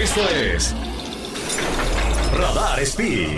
[0.00, 0.74] Esto es
[2.34, 3.36] Radar Speed.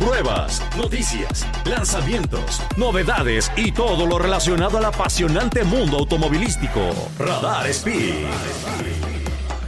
[0.00, 6.80] Pruebas, noticias, lanzamientos, novedades y todo lo relacionado al apasionante mundo automovilístico.
[7.18, 8.24] Radar Speed.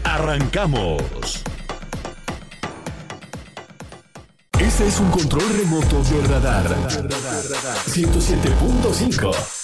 [0.04, 1.44] Arrancamos.
[4.58, 6.74] Este es un control remoto de radar.
[7.86, 9.59] 107.5.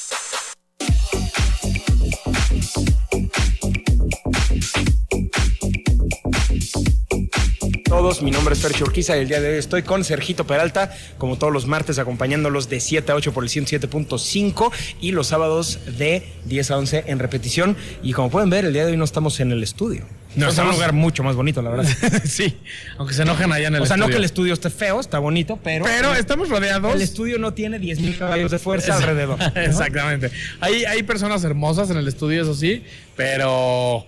[8.07, 10.95] todos, mi nombre es Fercho Urquiza y el día de hoy estoy con Sergito Peralta,
[11.19, 14.71] como todos los martes acompañándolos de 7 a 8 por el 107.5
[15.01, 17.77] y los sábados de 10 a 11 en repetición.
[18.05, 20.05] Y como pueden ver, el día de hoy no estamos en el estudio.
[20.37, 21.91] No, es un lugar mucho más bonito, la verdad.
[22.25, 22.57] sí,
[22.97, 24.07] aunque se enojen allá en el O sea, estudio.
[24.07, 25.85] no que el estudio esté feo, está bonito, pero...
[25.85, 26.95] Pero estamos rodeados.
[26.95, 29.37] El estudio no tiene 10.000 caballos de fuerza alrededor.
[29.55, 29.61] ¿no?
[29.61, 30.31] Exactamente.
[30.61, 32.85] Hay, hay personas hermosas en el estudio, eso sí,
[33.17, 34.07] pero.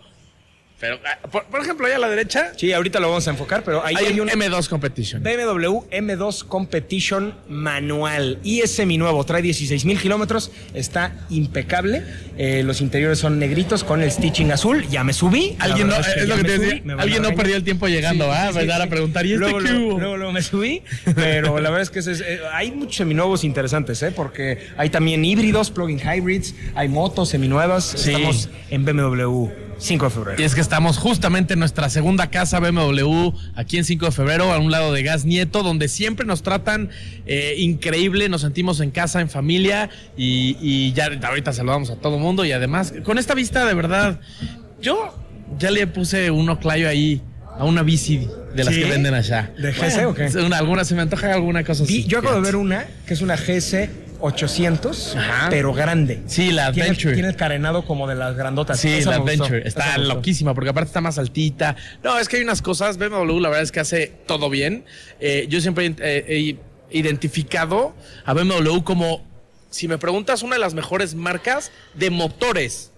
[0.80, 3.64] Pero, ah, por, por ejemplo, ahí a la derecha Sí, ahorita lo vamos a enfocar,
[3.64, 5.22] pero ahí hay, hay, un un M2 Competition.
[5.24, 12.04] BMW M2 Competition manual y es seminuevo, trae 16 mil kilómetros, está impecable.
[12.36, 14.86] Eh, los interiores son negritos con el stitching azul.
[14.88, 15.56] Ya me subí.
[15.58, 16.82] Alguien no, que es lo que te decía.
[16.98, 19.70] Alguien no perdió el tiempo llegando, Sí, sí, a sí, preguntar, ¿y este luego, qué
[19.72, 19.98] luego, hubo?
[19.98, 20.82] luego, luego me subí,
[21.14, 24.12] pero la verdad es que es- eh, hay muchos seminuevos interesantes, ¿eh?
[24.14, 27.84] porque hay también híbridos, plug-in hybrids, hay motos seminuevas.
[27.96, 28.10] Sí.
[28.12, 30.42] Estamos en BMW 5 de febrero.
[30.42, 34.52] Y es que estamos justamente en nuestra segunda casa BMW, aquí en 5 de febrero,
[34.52, 36.90] a un lado de Gas Nieto, donde siempre nos tratan
[37.26, 42.16] eh, increíble, nos sentimos en casa, en familia, y, y ya ahorita saludamos a todo
[42.16, 42.44] el mundo.
[42.44, 44.20] Y además, con esta vista de verdad,
[44.80, 45.14] yo
[45.58, 47.22] ya le puse un oclayo ahí
[47.58, 48.82] a una bici de las ¿Sí?
[48.82, 49.52] que venden allá.
[49.58, 50.26] ¿De GS o qué?
[50.44, 52.04] Una, alguna, se me antoja alguna cosa así.
[52.04, 53.88] yo acabo de ver una que es una GS
[54.20, 55.46] 800, Ajá.
[55.50, 56.22] pero grande.
[56.26, 57.14] Sí, la Adventure.
[57.14, 58.80] tiene el carenado como de las grandotas.
[58.80, 59.68] Sí, Esa la gustó, Adventure.
[59.68, 61.76] Está loquísima porque aparte está más altita.
[62.02, 62.98] No, es que hay unas cosas.
[62.98, 64.84] BMW, la verdad es que hace todo bien.
[65.20, 66.56] Eh, yo siempre eh, he
[66.98, 69.24] identificado a BMW como,
[69.70, 72.92] si me preguntas, una de las mejores marcas de motores.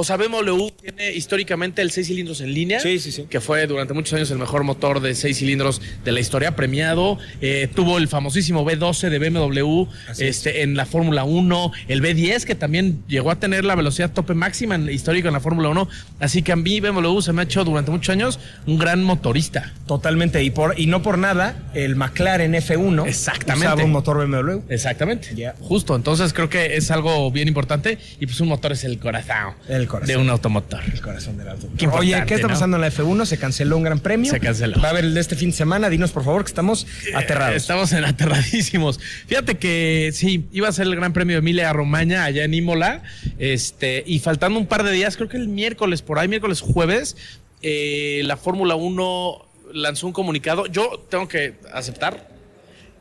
[0.00, 2.78] O sea, BMW tiene históricamente el 6 cilindros en línea.
[2.78, 3.24] Sí, sí, sí.
[3.28, 7.18] Que fue durante muchos años el mejor motor de 6 cilindros de la historia, premiado.
[7.40, 10.20] Eh, tuvo el famosísimo B12 de BMW es.
[10.20, 11.72] este, en la Fórmula 1.
[11.88, 15.40] El B10, que también llegó a tener la velocidad tope máxima en, histórica en la
[15.40, 15.88] Fórmula 1.
[16.20, 18.38] Así que a mí BMW se me ha hecho durante muchos años
[18.68, 19.72] un gran motorista.
[19.88, 20.44] Totalmente.
[20.44, 23.66] Y, por, y no por nada, el McLaren F1 Exactamente.
[23.66, 24.60] usaba un motor BMW.
[24.68, 25.52] Exactamente.
[25.58, 25.96] Justo.
[25.96, 27.98] Entonces creo que es algo bien importante.
[28.20, 30.08] Y pues un motor es el corazón, El corazón.
[30.08, 30.80] de un automotor.
[30.84, 31.68] El corazón del auto.
[31.76, 32.52] Qué Oye, ¿qué está ¿no?
[32.54, 33.24] pasando en la F1?
[33.24, 34.30] Se canceló un gran premio.
[34.30, 34.80] Se canceló.
[34.80, 35.88] Va a haber el de este fin de semana.
[35.90, 37.54] Dinos, por favor, que estamos aterrados.
[37.54, 39.00] Eh, Estamos en aterradísimos.
[39.26, 43.02] Fíjate que sí, iba a ser el Gran Premio de Emilia Romagna allá en Imola.
[43.38, 47.16] Este, y faltando un par de días, creo que el miércoles, por ahí, miércoles, jueves,
[47.62, 50.66] eh, la Fórmula 1 lanzó un comunicado.
[50.66, 52.28] Yo tengo que aceptar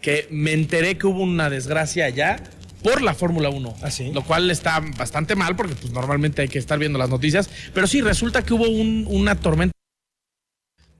[0.02, 2.38] que me enteré que hubo una desgracia allá
[2.84, 3.76] por la Fórmula 1.
[3.82, 4.12] ¿Ah, sí?
[4.14, 7.50] Lo cual está bastante mal porque pues normalmente hay que estar viendo las noticias.
[7.74, 9.74] Pero sí, resulta que hubo un- una tormenta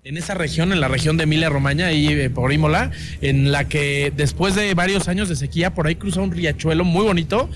[0.04, 3.68] en esa región, en la región de Emilia Romagna, ahí eh, por Imola, en la
[3.68, 7.50] que después de varios años de sequía, por ahí cruza un riachuelo muy bonito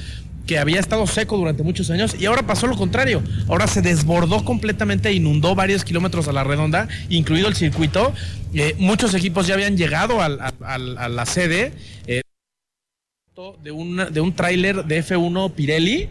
[0.46, 3.24] que había estado seco durante muchos años y ahora pasó lo contrario.
[3.48, 8.12] Ahora se desbordó completamente inundó varios kilómetros a la redonda, incluido el circuito.
[8.54, 11.72] Eh, muchos equipos ya habían llegado al- al- al- a la sede.
[12.08, 12.21] eh,
[13.64, 16.10] de un, de un tráiler de F1 Pirelli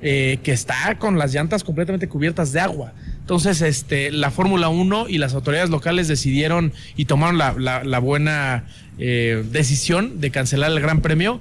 [0.00, 2.94] eh, que está con las llantas completamente cubiertas de agua.
[3.20, 7.98] Entonces, este, la Fórmula 1 y las autoridades locales decidieron y tomaron la, la- la
[7.98, 8.64] buena
[8.98, 11.38] eh, decisión de cancelar el Gran Premio.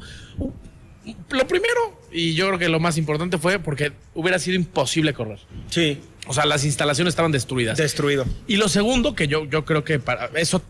[1.29, 5.39] Lo primero, y yo creo que lo más importante fue porque hubiera sido imposible correr.
[5.69, 7.77] Sí, O sea, las instalaciones estaban destruidas.
[7.77, 8.25] destruido.
[8.47, 10.61] Y lo segundo, que yo, yo creo que para eso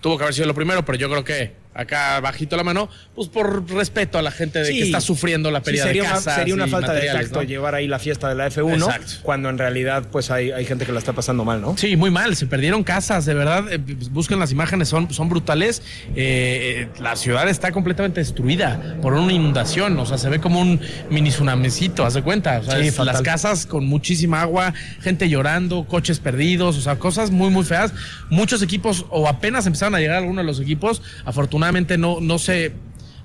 [0.00, 3.28] tuvo que haber sido lo primero, pero yo creo que acá bajito la mano, pues
[3.28, 4.78] por respeto a la gente de Sí.
[4.78, 7.36] que está sufriendo la Sí, pérdida sería, de una, casas sería una falta de tacto
[7.36, 7.42] ¿no?
[7.42, 9.12] llevar ahí la fiesta de la F1 Exacto.
[9.22, 11.76] cuando en realidad pues hay, hay gente que la está pasando mal, ¿no?
[11.76, 15.28] Sí, muy mal, se perdieron casas, de verdad, eh, pues, busquen las imágenes, son, son
[15.28, 15.82] brutales.
[16.14, 20.60] Eh, eh, la ciudad está completamente destruida por una inundación, o sea, se ve como
[20.60, 20.80] un
[21.10, 22.60] mini tsunamicito, haz de cuenta.
[22.60, 23.14] O sea, Sí, es- fatal.
[23.14, 27.92] las casas con muchísima agua, gente llorando, coches perdidos, o sea, cosas muy, muy feas.
[28.30, 31.63] Muchos equipos, o apenas empezaron a llegar algunos de los equipos, afortunadamente
[31.98, 32.72] no, no se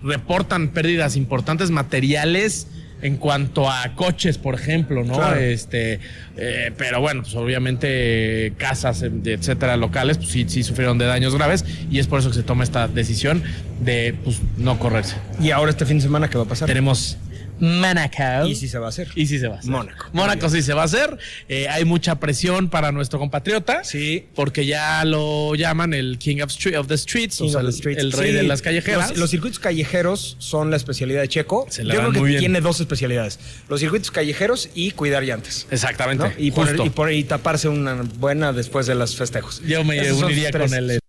[0.01, 2.67] reportan pérdidas importantes materiales
[3.01, 5.15] en cuanto a coches, por ejemplo, ¿no?
[5.15, 5.39] Claro.
[5.39, 5.99] Este,
[6.35, 11.33] eh, pero bueno, pues obviamente casas, eh, etcétera, locales, pues sí, sí sufrieron de daños
[11.35, 13.41] graves y es por eso que se toma esta decisión
[13.81, 15.15] de pues no correrse.
[15.39, 16.67] Y ahora este fin de semana, ¿qué va a pasar?
[16.67, 17.17] Tenemos
[17.59, 18.47] Monaco.
[18.47, 19.07] Y sí se va a hacer.
[19.15, 19.71] Y sí se va a hacer.
[19.71, 20.05] Mónaco.
[20.13, 21.17] Mónaco sí se va a hacer.
[21.47, 23.83] Eh, hay mucha presión para nuestro compatriota.
[23.83, 24.25] Sí.
[24.35, 27.65] Porque ya lo llaman el King of, Street, of the Streets, King o sea, of
[27.65, 28.01] the el- Streets.
[28.01, 29.09] el, rey Sí, de las callejeras.
[29.11, 31.67] Los, los circuitos callejeros son la especialidad de Checo.
[31.69, 35.67] Se Yo creo que tiene dos especialidades: los circuitos callejeros y cuidar llantas.
[35.71, 36.23] Exactamente.
[36.23, 36.31] ¿no?
[36.37, 39.61] Y, poner, y, por- y taparse una buena después de los festejos.
[39.65, 40.99] Yo me Esos uniría con él.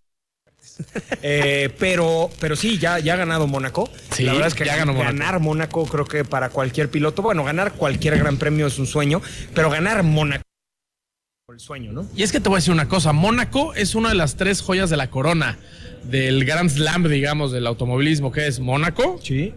[1.23, 3.89] Eh, pero, pero sí, ya, ya ha ganado Mónaco.
[4.11, 7.43] Sí, la verdad es que ya ganó ganar Mónaco creo que para cualquier piloto, bueno,
[7.43, 9.21] ganar cualquier gran premio es un sueño,
[9.53, 10.43] pero ganar Mónaco
[11.53, 12.07] el sueño, ¿no?
[12.15, 14.61] Y es que te voy a decir una cosa, Mónaco es una de las tres
[14.61, 15.59] joyas de la corona
[16.03, 19.53] del Grand Slam, digamos, del automovilismo, que es Mónaco, Sí.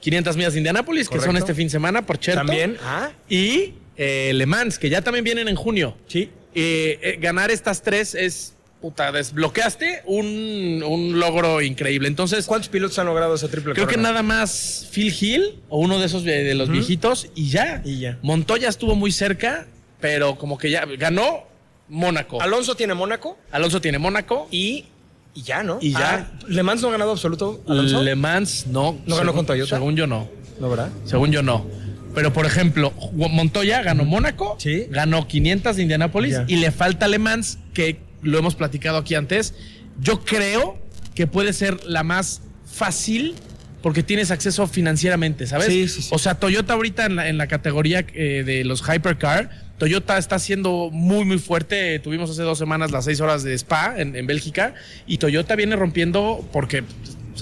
[0.00, 2.40] 500 millas de Indianápolis, que son este fin de semana, por cierto.
[2.46, 2.78] También.
[2.82, 5.96] Ah, Y eh, Le Mans, que ya también vienen en junio.
[6.06, 6.30] sí.
[6.52, 12.08] Eh, eh, ganar estas tres es, puta, desbloqueaste un, un logro increíble.
[12.08, 15.98] Entonces, ¿Cuántos pilotos han logrado esa triple creo que nada más Phil Hill o uno
[15.98, 17.82] de esos de, de los viejitos y ya.
[17.84, 18.18] Y ya.
[18.22, 19.66] Montoya estuvo muy cerca,
[20.00, 21.44] pero como que ya ganó
[21.88, 22.40] Mónaco.
[22.40, 24.48] Alonso tiene Mónaco Alonso tiene Mónaco.
[24.50, 24.86] y,
[25.34, 25.78] y ya, ¿no?
[25.80, 26.28] Y ya.
[26.32, 28.02] Ah, ¿Le Mans no ha ganado absoluto Alonso?
[28.02, 28.92] Le Mans no.
[29.06, 29.76] ¿No ganó Según- con Toyota?
[29.76, 30.28] Según yo no.
[30.58, 30.90] No, ¿verdad?
[31.04, 31.66] Según yo no.
[32.14, 34.86] Pero por ejemplo, Montoya ganó Mónaco, Sí.
[34.90, 39.54] ganó 500 de Indianápolis y le falta Le Mans, que lo hemos platicado aquí antes.
[40.00, 40.78] Yo creo
[41.14, 43.34] que puede ser la más fácil
[43.82, 45.68] porque tienes acceso financieramente, ¿sabes?
[45.68, 46.08] Sí, sí, sí.
[46.12, 50.38] O sea, Toyota ahorita en la, en la categoría eh, de los Hypercar, Toyota está
[50.38, 51.98] siendo muy, muy fuerte.
[52.00, 54.74] Tuvimos hace dos semanas las seis horas de Spa en, en Bélgica
[55.06, 56.84] y Toyota viene rompiendo porque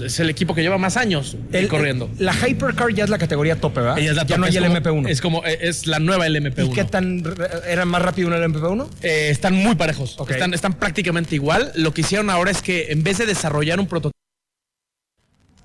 [0.01, 2.09] es el equipo que lleva más años El- corriendo.
[2.17, 3.97] La Hypercar ya es la categoría tope, ¿verdad?
[3.99, 5.09] Ella es la ya no hay es el como- MP1.
[5.09, 6.65] Es como, eh, es la nueva LMP1.
[6.71, 7.23] ¿Y qué tan
[7.67, 8.89] era más rápido en el MP1?
[9.01, 10.17] Eh, están muy parejos.
[10.29, 11.71] Están, están prácticamente igual.
[11.75, 14.18] Lo que hicieron ahora es que en vez de desarrollar un prototipo,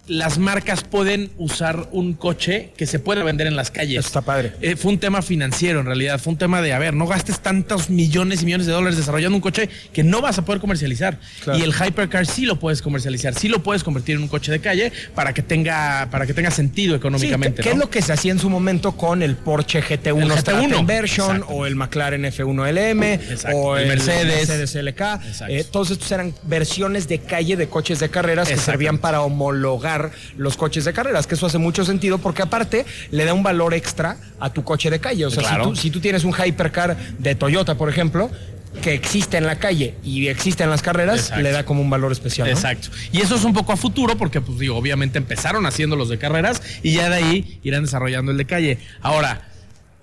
[0.07, 3.99] las marcas pueden usar un coche que se puede vender en las calles.
[4.01, 4.53] Eso está padre.
[4.61, 7.41] Eh, fue un tema financiero en realidad, fue un tema de, a ver, no gastes
[7.41, 11.19] tantos millones y millones de dólares desarrollando un coche que no vas a poder comercializar.
[11.43, 11.59] Claro.
[11.59, 14.61] Y el Hypercar sí lo puedes comercializar, sí lo puedes convertir en un coche de
[14.61, 17.63] calle para que tenga, para que tenga sentido Sí, económicamente.
[17.63, 17.75] ¿qué ¿no?
[17.77, 20.87] es lo que se hacía en su momento con el Porsche GT1 El Strat GT1,
[20.87, 21.55] Version exacto.
[21.55, 24.49] o el McLaren F1 LM Exacto, o el el Mercedes.
[24.49, 25.01] Mercedes, LK?
[25.49, 29.94] Eh, todos estos eran versiones de calle de coches de carreras que servían para homologar
[30.37, 33.75] los coches de carreras, que eso hace mucho sentido porque aparte le da un valor
[33.75, 35.27] extra a tu coche de calle.
[35.27, 35.65] O sea, Claro.
[35.65, 38.31] si, tú, si tú tienes un Hypercar de Toyota, por ejemplo,
[38.83, 41.43] que existe en la calle y existe en las carreras, Exacto.
[41.43, 42.49] le da como un valor especial.
[42.49, 42.55] ¿no?
[42.55, 42.89] Exacto.
[43.13, 46.19] Y eso es un poco a futuro porque, pues digo, obviamente empezaron haciendo los de
[46.19, 48.79] carreras y ya de ahí irán desarrollando el de calle.
[49.01, 49.49] Ahora,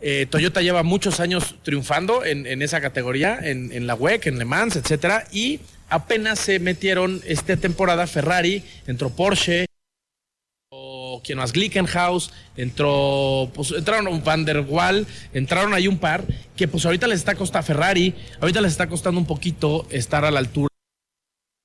[0.03, 4.39] eh, Toyota lleva muchos años triunfando en, en esa categoría, en, en la WEC, en
[4.39, 5.59] Le Mans, etcétera, y
[5.89, 9.65] apenas se metieron esta temporada Ferrari, entró Porsche,
[11.21, 16.23] entró quien más Glickenhaus, entró, pues entraron un Van der Waal, entraron ahí un par
[16.55, 20.31] que pues ahorita les está costando Ferrari, ahorita les está costando un poquito estar a
[20.31, 20.67] la altura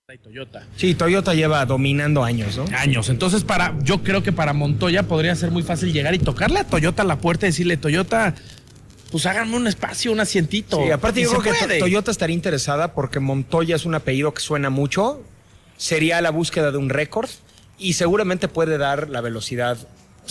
[0.08, 0.66] de Toyota.
[0.76, 2.64] Sí, Toyota lleva dominando años, ¿no?
[2.76, 3.08] Años.
[3.08, 6.64] Entonces, para, yo creo que para Montoya podría ser muy fácil llegar y tocarle a
[6.64, 8.34] Toyota a la puerta y decirle, Toyota,
[9.10, 10.80] pues háganme un espacio, un asientito.
[10.84, 11.78] Sí, aparte Y yo creo que puede.
[11.80, 15.22] Toyota estaría interesada porque Montoya es un apellido que suena mucho,
[15.76, 17.28] sería la búsqueda de un récord
[17.78, 19.78] y seguramente puede dar la velocidad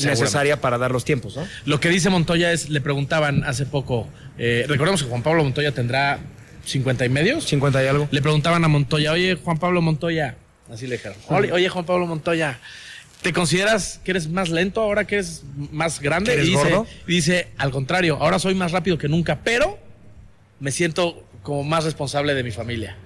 [0.03, 1.47] necesaria para dar los tiempos, ¿no?
[1.65, 4.07] Lo que dice Montoya es, le preguntaban hace poco,
[4.37, 6.19] eh, recordemos que Juan Pablo Montoya tendrá
[6.65, 7.45] 50 y medios.
[7.45, 8.07] 50 y algo.
[8.11, 10.35] Le preguntaban a Montoya, oye, Juan Pablo Montoya,
[10.71, 12.59] así le dijeron, oye, Juan Pablo Montoya,
[13.21, 16.31] ¿te consideras que eres más lento ahora que eres más grande?
[16.31, 16.87] ¿Que eres y dice, gordo?
[17.07, 19.79] y dice, al contrario, ahora soy más rápido que nunca, pero
[20.59, 22.97] me siento como más responsable de mi familia.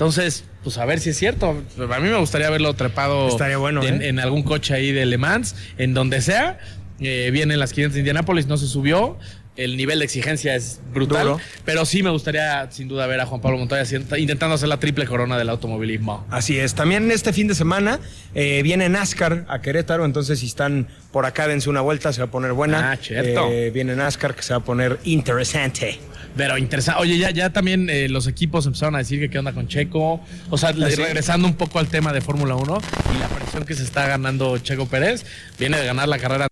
[0.00, 1.50] Entonces, pues a ver si es cierto.
[1.50, 4.08] A mí me gustaría verlo trepado Estaría bueno, en, ¿eh?
[4.08, 6.58] en algún coche ahí de Le Mans, en donde sea.
[7.00, 9.18] Eh, vienen las 500 de Indianápolis, no se subió.
[9.56, 11.26] El nivel de exigencia es brutal.
[11.26, 11.40] Duro.
[11.66, 13.84] Pero sí me gustaría, sin duda, ver a Juan Pablo Montoya
[14.16, 16.26] intentando hacer la triple corona del automovilismo.
[16.30, 16.74] Así es.
[16.74, 18.00] También este fin de semana
[18.34, 22.28] eh, viene NASCAR a Querétaro, entonces si están por acá, dense una vuelta, se va
[22.28, 22.92] a poner buena.
[22.92, 23.50] Ah, cierto.
[23.50, 26.00] Eh, viene NASCAR que se va a poner interesante.
[26.36, 27.00] Pero interesante.
[27.00, 30.20] Oye, ya, ya también eh, los equipos empezaron a decir que qué onda con Checo.
[30.48, 30.96] O sea, ¿Ah, sí?
[30.96, 32.78] regresando un poco al tema de Fórmula 1
[33.14, 35.26] y la presión que se está ganando Checo Pérez.
[35.58, 36.46] Viene de ganar la carrera.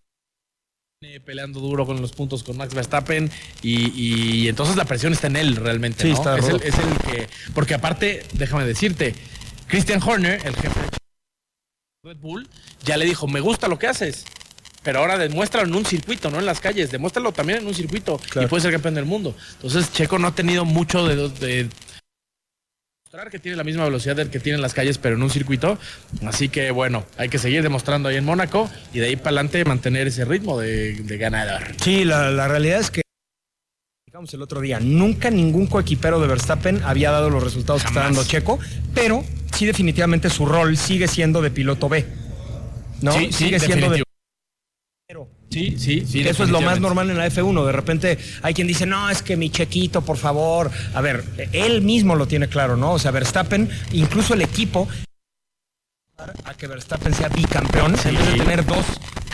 [1.00, 3.30] viene Peleando duro con los puntos con Max Verstappen
[3.62, 6.02] y, y entonces la presión está en él realmente.
[6.02, 6.14] Sí, ¿no?
[6.14, 7.28] está es, el, es el que.
[7.54, 9.14] Porque aparte, déjame decirte,
[9.68, 10.88] Christian Horner, el jefe de
[12.04, 12.48] Red Bull,
[12.84, 14.24] ya le dijo: Me gusta lo que haces.
[14.82, 16.90] Pero ahora demuéstralo en un circuito, no en las calles.
[16.90, 18.46] Demuéstralo también en un circuito Claro.
[18.46, 19.36] y puedes ser campeón del mundo.
[19.54, 21.68] Entonces, Checo no ha tenido mucho de, de
[23.04, 25.30] Mostrar que tiene la misma velocidad del que tiene en las calles, pero en un
[25.30, 25.78] circuito.
[26.26, 29.64] Así que bueno, hay que seguir demostrando ahí en Mónaco y de ahí para adelante
[29.64, 31.62] mantener ese ritmo de, de ganador.
[31.82, 33.00] Sí, la, la realidad es que
[34.32, 38.24] el otro día, nunca ningún coequipero de Verstappen había dado los resultados que está dando
[38.24, 38.58] Checo,
[38.92, 42.04] pero sí definitivamente su rol sigue siendo de piloto B.
[43.00, 43.12] ¿No?
[43.12, 44.02] Sí, sí, sigue siendo de
[45.50, 46.20] Sí, sí, sí.
[46.20, 47.64] Eso es lo más normal en la F1.
[47.64, 50.70] De repente hay quien dice, no, es que mi chequito, por favor.
[50.94, 52.92] A ver, él mismo lo tiene claro, ¿no?
[52.92, 54.88] O sea, Verstappen, incluso el equipo,
[56.44, 58.84] a que Verstappen sea bicampeón, en vez de tener dos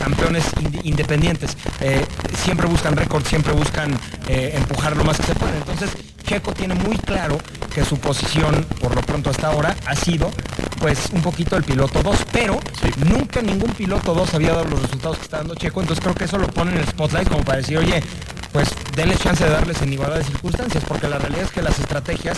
[0.05, 1.57] campeones inde- independientes.
[1.81, 2.05] Eh,
[2.43, 3.91] siempre buscan récord, siempre buscan
[4.27, 5.57] eh, empujar lo más que se puede.
[5.57, 5.89] Entonces,
[6.23, 7.37] Checo tiene muy claro
[7.73, 10.31] que su posición, por lo pronto hasta ahora, ha sido
[10.79, 12.59] pues un poquito el piloto 2, pero
[13.09, 16.25] nunca ningún piloto 2 había dado los resultados que está dando Checo, entonces creo que
[16.25, 18.03] eso lo pone en el spotlight como para decir, oye,
[18.51, 21.77] pues denle chance de darles en igualdad de circunstancias, porque la realidad es que las
[21.79, 22.37] estrategias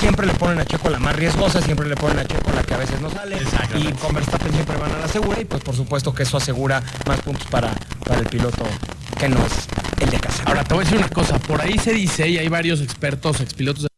[0.00, 2.74] siempre le ponen a Checo la más riesgosa, siempre le ponen a Checo la que
[2.74, 3.36] a veces no sale,
[3.78, 6.82] y con Verstappen siempre van a la segura, y pues por supuesto que eso asegura
[7.06, 7.72] más puntos para,
[8.04, 8.64] para el piloto
[9.18, 9.68] que no es
[10.00, 10.42] el de casa.
[10.46, 11.38] Ahora, te voy a decir una cosa.
[11.38, 13.88] Por ahí se dice, y hay varios expertos, expilotos de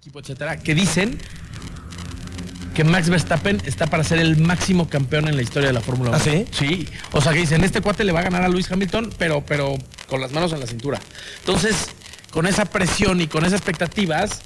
[0.00, 1.18] equipo, etcétera, que dicen
[2.74, 6.10] que Max Verstappen está para ser el máximo campeón en la historia de la Fórmula
[6.10, 6.18] 1.
[6.18, 6.46] ¿Ah, sí?
[6.50, 6.88] Sí.
[7.12, 9.76] O sea, que dicen, este cuate le va a ganar a Luis Hamilton, pero, pero
[10.08, 11.00] con las manos en la cintura.
[11.40, 11.90] Entonces,
[12.30, 14.42] con esa presión y con esas expectativas,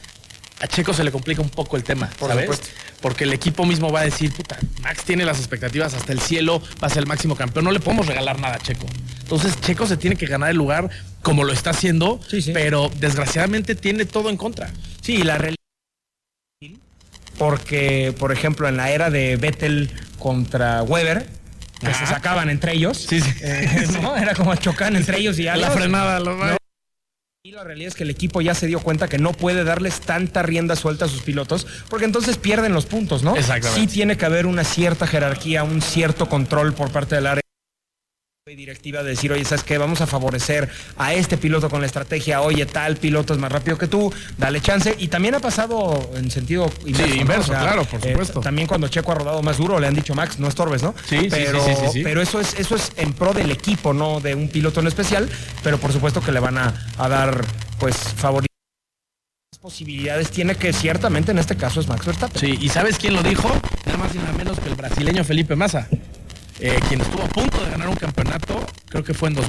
[0.60, 2.44] a Checo se le complica un poco el tema, Por ¿sabes?
[2.46, 2.68] supuesto.
[3.00, 6.60] Porque el equipo mismo va a decir, puta, Max tiene las expectativas hasta el cielo,
[6.82, 8.86] va a ser el máximo campeón, no le podemos regalar nada a Checo.
[9.20, 10.90] Entonces Checo se tiene que ganar el lugar
[11.22, 12.52] como lo está haciendo, Sí, sí.
[12.52, 14.70] pero desgraciadamente tiene todo en contra.
[15.02, 15.56] Sí, la realidad.
[17.38, 21.24] Porque, por ejemplo, en la era de Vettel contra Weber,
[21.78, 23.32] que se sacaban entre ellos, Sí, sí.
[23.42, 24.16] eh, ¿no?
[24.16, 26.57] Era como chocan entre ellos y ya La los- frenada, No.
[27.48, 30.02] Y la realidad es que el equipo ya se dio cuenta que no puede darles
[30.02, 33.34] tanta rienda suelta a sus pilotos, porque entonces pierden los puntos, ¿no?
[33.36, 33.80] Exactamente.
[33.80, 37.47] Sí tiene que haber una cierta jerarquía, un cierto control por parte del área
[38.50, 39.78] y directiva de decir, oye, ¿sabes qué?
[39.78, 43.76] Vamos a favorecer a este piloto con la estrategia, oye, tal piloto es más rápido
[43.76, 44.94] que tú, dale chance.
[44.98, 47.14] Y también ha pasado en sentido inverso.
[47.14, 47.20] ¿no?
[47.20, 48.40] inverso, claro, por eh, supuesto.
[48.40, 50.94] también cuando Checo ha rodado más duro, le han dicho, Max, no estorbes, ¿no?
[51.08, 52.02] Sí, sí, pero, sí, sí, sí, sí.
[52.02, 55.28] Pero eso es, eso es en pro del equipo, no de un piloto en especial,
[55.62, 57.44] pero por supuesto que le van a, a dar,
[57.78, 58.48] pues, favoritos.
[59.60, 62.40] posibilidades tiene que ciertamente en este caso es Max Verstappen.
[62.40, 63.50] Sí, ¿y sabes quién lo dijo?
[63.84, 65.88] Nada más y nada menos que el brasileño Felipe Massa,
[66.60, 69.46] eh, quien estuvo a punto de ganar un campeonato, creo que fue en dos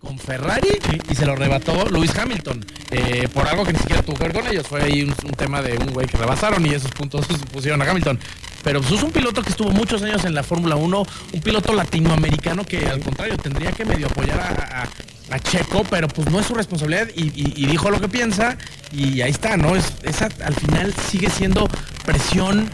[0.00, 0.68] con Ferrari
[1.08, 4.32] y se lo arrebató Lewis Hamilton eh, por algo que ni siquiera tuvo que ver
[4.32, 4.66] con ellos.
[4.66, 7.80] Fue ahí un, un tema de un güey que rebasaron y esos puntos se pusieron
[7.82, 8.18] a Hamilton.
[8.64, 11.02] Pero pues, es un piloto que estuvo muchos años en la Fórmula 1,
[11.34, 14.88] un piloto latinoamericano que al contrario tendría que medio apoyar a, a-
[15.34, 18.58] a Checo, pero pues no es su responsabilidad y, y- y dijo lo que piensa
[18.92, 19.76] y ahí está, ¿no?
[19.76, 21.68] Es, esa al final sigue siendo
[22.04, 22.68] presión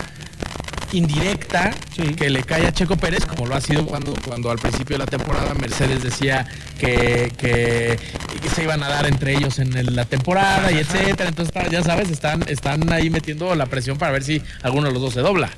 [0.92, 1.75] indirecta
[2.16, 5.04] que le cae a Checo Pérez, como lo ha sido cuando, cuando al principio de
[5.04, 6.47] la temporada Mercedes decía
[6.78, 7.99] que, que,
[8.40, 11.28] que se iban a dar entre ellos en el- la temporada y etcétera.
[11.28, 15.02] Entonces, ya sabes, están, están ahí metiendo la presión para ver si alguno de los
[15.02, 15.50] dos se dobla.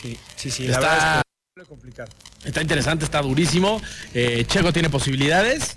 [0.00, 0.66] Sí, sí, sí.
[0.66, 1.22] Está- La verdad
[1.56, 2.10] es que complicado.
[2.44, 3.82] Está interesante, está durísimo.
[4.14, 5.76] Eh, Checo tiene posibilidades.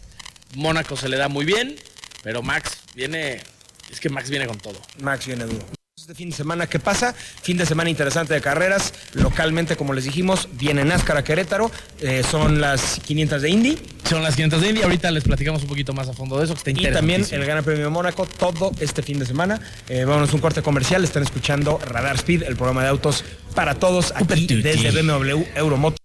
[0.56, 1.76] Mónaco se le da muy bien,
[2.24, 3.42] pero Max viene.
[3.90, 4.80] Es que Max viene con todo.
[5.02, 5.66] Max viene duro.
[6.12, 7.14] Este fin de semana, ¿qué pasa?
[7.14, 8.94] Fin de semana interesante de carreras.
[9.14, 11.72] Localmente, como les dijimos, viene NASCAR a Querétaro.
[12.02, 13.78] Eh, son las 500 de Indy.
[14.10, 14.84] Son las 500 de India.
[14.84, 17.46] Ahorita les platicamos un poquito más a fondo de eso, que está Y también el
[17.46, 19.62] Gran Premio de Mónaco todo este fin de semana.
[19.88, 21.02] Eh, vámonos a un corte comercial.
[21.06, 23.24] Están escuchando Radar Speed, el programa de autos
[23.56, 26.01] para todos aquí desde BMW Euromoto.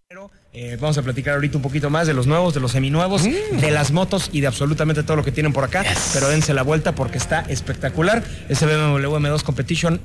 [0.58, 3.70] Eh, vamos a platicar ahorita un poquito más de los nuevos, de los seminuevos, de
[3.70, 5.82] las motos y de absolutamente todo lo que tienen por acá.
[5.82, 6.12] Yes.
[6.14, 8.24] Pero dense la vuelta porque está espectacular.
[8.48, 10.00] Ese BMW M2 Competition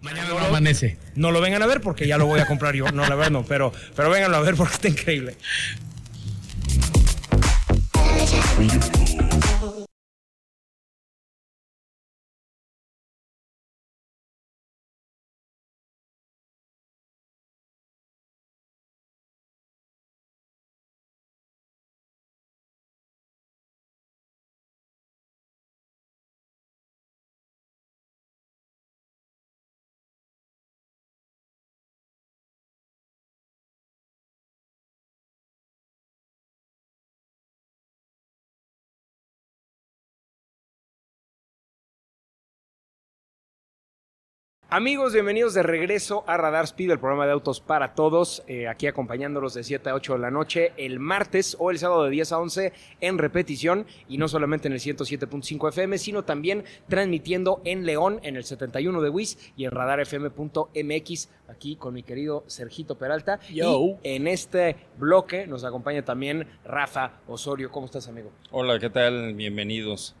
[0.00, 0.96] Mañana no amanece.
[1.16, 2.90] no lo vengan a ver porque ya lo voy a comprar yo.
[2.92, 5.36] No, la verdad no, pero, pero vénganlo a ver porque está increíble.
[44.72, 48.86] Amigos, bienvenidos de regreso a Radar Speed, el programa de autos para todos, eh, aquí
[48.86, 52.30] acompañándolos de 7 a 8 de la noche el martes o el sábado de 10
[52.30, 57.84] a 11 en repetición y no solamente en el 107.5 FM, sino también transmitiendo en
[57.84, 63.40] León en el 71 de WIS y en radarfm.mx aquí con mi querido Sergito Peralta.
[63.52, 63.98] Yo.
[64.04, 67.72] Y en este bloque nos acompaña también Rafa Osorio.
[67.72, 68.30] ¿Cómo estás, amigo?
[68.52, 69.34] Hola, ¿qué tal?
[69.34, 70.14] Bienvenidos.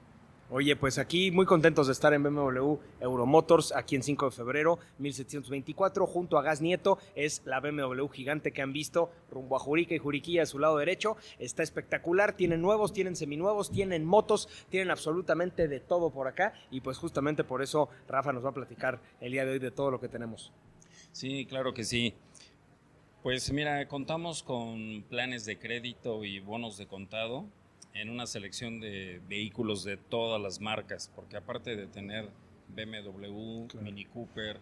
[0.52, 4.80] Oye, pues aquí muy contentos de estar en BMW Euromotors, aquí en 5 de febrero
[4.98, 6.98] 1724, junto a Gas Nieto.
[7.14, 10.76] Es la BMW gigante que han visto rumbo a Jurica y Juriquilla a su lado
[10.78, 11.16] derecho.
[11.38, 16.52] Está espectacular, tienen nuevos, tienen seminuevos, tienen motos, tienen absolutamente de todo por acá.
[16.72, 19.70] Y pues justamente por eso Rafa nos va a platicar el día de hoy de
[19.70, 20.52] todo lo que tenemos.
[21.12, 22.16] Sí, claro que sí.
[23.22, 27.46] Pues mira, contamos con planes de crédito y bonos de contado
[27.94, 32.28] en una selección de vehículos de todas las marcas, porque aparte de tener
[32.68, 34.60] BMW, Mini Cooper,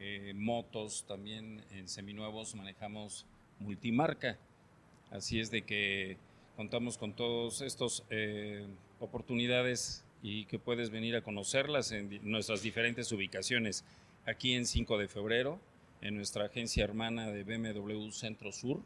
[0.00, 3.26] eh, motos, también en seminuevos manejamos
[3.58, 4.38] multimarca.
[5.10, 6.16] Así es de que
[6.56, 8.66] contamos con todas estas eh,
[9.00, 13.84] oportunidades y que puedes venir a conocerlas en nuestras diferentes ubicaciones.
[14.26, 15.60] Aquí en 5 de febrero,
[16.00, 18.80] en nuestra agencia hermana de BMW Centro Sur,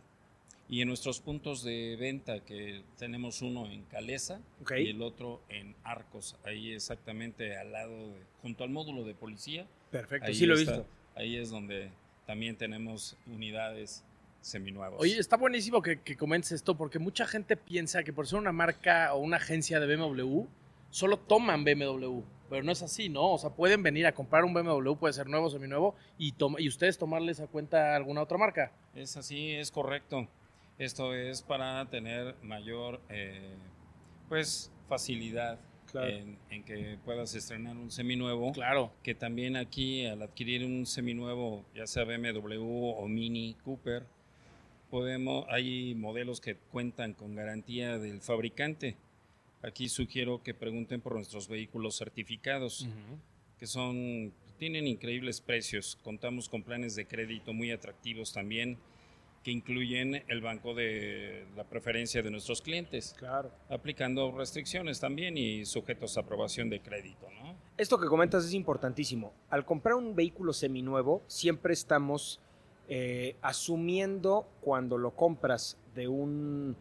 [0.69, 4.41] y en nuestros puntos de venta, que tenemos uno en Calesa
[4.85, 9.67] y el otro en Arcos, ahí exactamente al lado, de- junto al módulo de policía.
[9.91, 10.87] Perfecto, Ahí sí lo he visto.
[11.15, 11.91] Ahí es donde
[12.27, 14.03] también tenemos unidades
[14.41, 14.99] seminuevas.
[15.01, 18.53] Oye, está buenísimo que, que comentes esto porque mucha gente piensa que por ser una
[18.53, 20.45] marca o una agencia de BMW,
[20.91, 22.23] solo toman BMW.
[22.51, 23.33] Pero no es así, ¿no?
[23.33, 26.69] O sea, pueden venir a comprar un BMW, puede ser nuevo, seminuevo, y, toma- y
[26.69, 28.73] ustedes tomarles a cuenta alguna otra marca.
[28.95, 30.29] Es así, es correcto.
[30.83, 33.55] Esto es para tener mayor, eh,
[34.29, 36.09] pues, facilidad Claro.
[36.09, 38.51] en, en que puedas estrenar un seminuevo.
[38.53, 38.93] Claro.
[39.05, 42.65] que también aquí al adquirir un seminuevo, ya sea BMW
[42.99, 44.07] o Mini Cooper,
[44.91, 48.97] podemos, hay modelos que cuentan con garantía del fabricante.
[49.63, 52.89] Aquí sugiero que pregunten por nuestros vehículos certificados,
[53.59, 55.97] que son tienen increíbles precios.
[56.03, 58.79] Contamos con planes de crédito muy atractivos también,
[59.43, 63.51] que incluyen el banco de la preferencia de nuestros clientes, Claro.
[63.69, 67.57] aplicando restricciones también y sujetos a aprobación de crédito, ¿no?
[67.77, 69.33] Esto que comentas es importantísimo.
[69.51, 72.41] Al comprar un vehículo seminuevo, siempre estamos
[72.89, 76.77] eh, asumiendo cuando lo compras de un,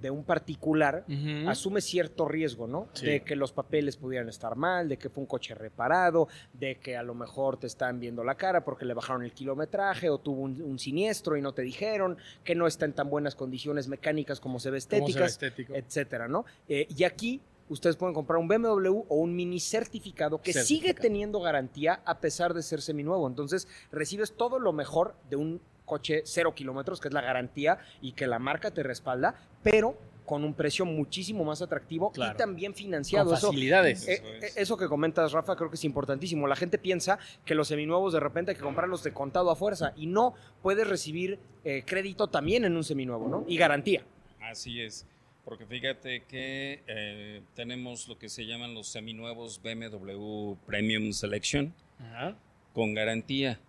[0.00, 1.04] de un particular,
[1.46, 2.88] asume cierto riesgo, ¿no?
[2.92, 3.06] Sí.
[3.06, 6.96] De que los papeles pudieran estar mal, de que fue un coche reparado, de que
[6.96, 10.42] a lo mejor te están viendo la cara porque le bajaron el kilometraje o tuvo
[10.42, 14.40] un, un siniestro y no te dijeron, que no está en tan buenas condiciones mecánicas
[14.40, 15.74] como se ve ¿Cómo se ve estéticas estético?
[15.74, 16.44] etcétera, ¿no?
[16.68, 21.40] Eh, y aquí ustedes pueden comprar un BMW o un mini certificado que sigue teniendo
[21.40, 23.26] garantía a pesar de ser seminuevo.
[23.26, 28.12] Entonces recibes todo lo mejor de un coche cero kilómetros, que es la garantía y
[28.12, 29.96] que la marca te respalda, pero
[30.26, 32.34] con un precio muchísimo más atractivo Claro.
[32.34, 33.26] y también financiado.
[33.26, 34.08] Con Eso, facilidades.
[34.08, 34.56] eh, Eso eh, es.
[34.56, 36.48] eso que comentas, Rafa, creo que es importantísimo.
[36.48, 39.92] La gente piensa que los seminuevos de repente hay que comprarlos de contado a fuerza
[39.96, 43.44] y no puedes recibir eh, crédito también en un seminuevo, ¿no?
[43.46, 44.02] Y garantía.
[44.40, 45.06] Así es,
[45.44, 52.36] porque fíjate que eh, tenemos lo que se llaman los seminuevos BMW Premium Selection Ajá.
[52.74, 53.60] con garantía.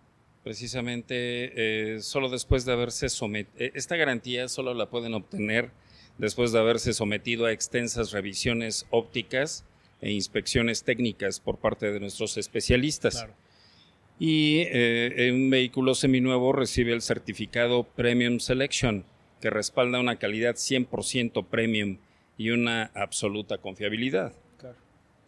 [0.48, 5.68] Precisamente eh, solo después de haberse sometido, esta garantía solo la pueden obtener
[6.16, 9.66] después de haberse sometido a extensas revisiones ópticas
[10.00, 13.16] e inspecciones técnicas por parte de nuestros especialistas.
[13.16, 13.34] Claro.
[14.18, 19.04] Y eh, un vehículo seminuevo recibe el certificado Premium Selection,
[19.42, 21.98] que respalda una calidad 100% premium
[22.38, 24.32] y una absoluta confiabilidad.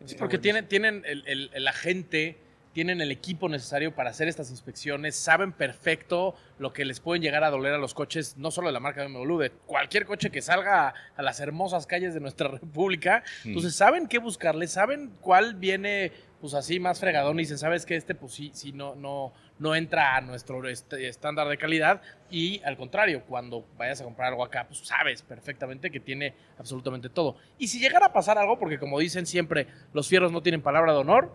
[0.06, 2.38] Sí, porque tienen, tienen el, el- el agente,
[2.72, 7.42] tienen el equipo necesario para hacer estas inspecciones, saben perfecto lo que les pueden llegar
[7.42, 10.40] a doler a los coches, no solo de la marca BMW, de cualquier coche que
[10.40, 13.24] salga a, las hermosas calles de nuestra república.
[13.44, 17.96] Entonces saben qué buscarle, saben cuál viene pues así más fregadón y dicen, sabes que
[17.96, 22.62] este pues sí, sí no, no, no entra a nuestro est- estándar de calidad y
[22.64, 27.36] al contrario, cuando vayas a comprar algo acá, pues sabes perfectamente que tiene absolutamente todo.
[27.58, 30.92] Y si llegara a pasar algo, porque como dicen siempre, los fierros no tienen palabra
[30.92, 31.30] de honor,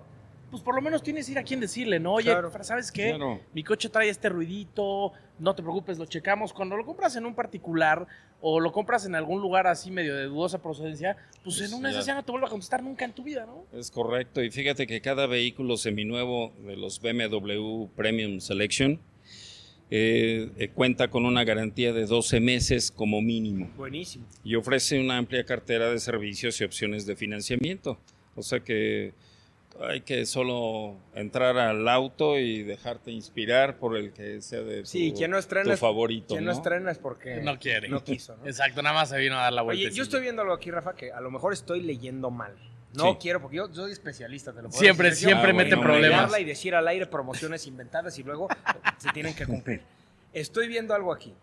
[0.55, 2.13] pues por lo menos tienes que ir a quien decirle, ¿no?
[2.13, 2.49] Oye, Claro.
[2.63, 3.09] ¿sabes qué?
[3.09, 3.41] Claro.
[3.53, 6.53] Mi coche trae este ruidito, no te preocupes, lo checamos.
[6.53, 8.07] Cuando lo compras en un particular
[8.39, 11.89] o lo compras en algún lugar así medio de dudosa procedencia, pues en Pues una
[11.89, 12.13] esas ya.
[12.13, 13.65] ya no te vuelve a contestar nunca en tu vida, ¿no?
[13.77, 14.41] Es correcto.
[14.41, 19.01] Y fíjate que cada vehículo seminuevo de los BMW Premium Selection
[19.91, 24.25] eh, eh, cuenta con una garantía de 12 meses como mínimo Buenísimo.
[24.43, 27.99] y ofrece una amplia cartera de servicios y opciones de financiamiento.
[28.35, 29.13] O sea que
[29.81, 34.85] hay que solo entrar al auto y dejarte inspirar por el que sea de tu,
[34.87, 36.27] Sí, quien no estrena tu es- favorito.
[36.35, 36.57] Quien no, ¿no?
[36.57, 37.89] estrena es porque No quiere.
[37.89, 38.45] No quiso, ¿no?
[38.47, 39.85] Exacto, nada más se vino a dar la vuelta.
[39.87, 42.53] Oye, yo estoy viendo algo aquí, Rafa, que a lo mejor estoy leyendo mal.
[42.93, 43.17] No Sí.
[43.21, 45.27] quiero, porque yo soy especialista, te lo puedo Siempre, decir.
[45.27, 46.39] siempre Yo, mete problemas.
[46.39, 48.47] y decir al aire promociones inventadas y luego
[48.97, 49.81] se tienen que cumplir.
[50.33, 51.33] Estoy viendo algo aquí.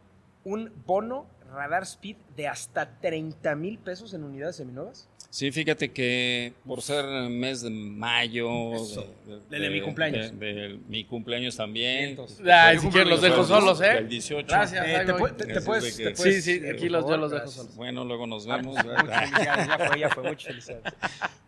[0.45, 5.08] Un bono radar speed de hasta 30 mil pesos en unidades seminuevas.
[5.30, 9.06] Sí, fíjate que por ser mes de mayo, Eso.
[9.48, 10.38] Del de mi cumpleaños.
[10.38, 12.18] de- de mi cumpleaños también.
[12.52, 13.98] Ay, si quieren los dejo el- solos, ¿eh?
[13.98, 14.46] El 18.
[14.46, 14.86] Gracias.
[14.86, 15.30] Eh, te, voy.
[15.30, 17.54] pu- te- puedes, de te que- puedes, Sí, sí, aquí los- yo los dejo gracias.
[17.54, 17.76] solos.
[17.76, 18.76] Bueno, luego nos vemos.
[18.76, 20.92] Muchas felicidades, ya fue, ya fue, muchas felicidades.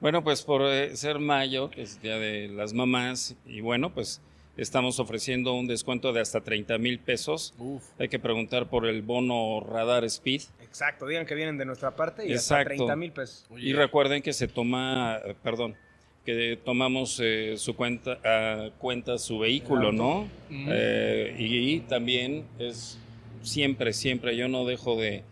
[0.01, 4.23] Bueno, pues por eh, ser mayo, que es Día de las Mamás, y bueno, pues
[4.57, 7.55] estamos ofreciendo un descuento de hasta 30 mil pesos.
[7.59, 7.83] Uf.
[7.99, 10.43] Hay que preguntar por el bono Radar Speed.
[10.63, 12.87] Exacto, digan que vienen de nuestra parte y hasta Exacto.
[12.87, 13.47] 30 mil pesos.
[13.51, 15.77] Oye, Y recuerden que se toma, perdón,
[16.25, 20.29] que tomamos eh, su cuenta, a cuenta su vehículo, ¿no?
[20.51, 22.99] Eh, y, también es
[23.43, 25.23] siempre, siempre, yo no dejo de,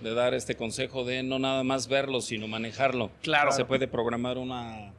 [0.00, 3.10] de dar este consejo de no nada más verlo, sino manejarlo.
[3.22, 3.52] Claro.
[3.52, 4.92] Se puede programar una,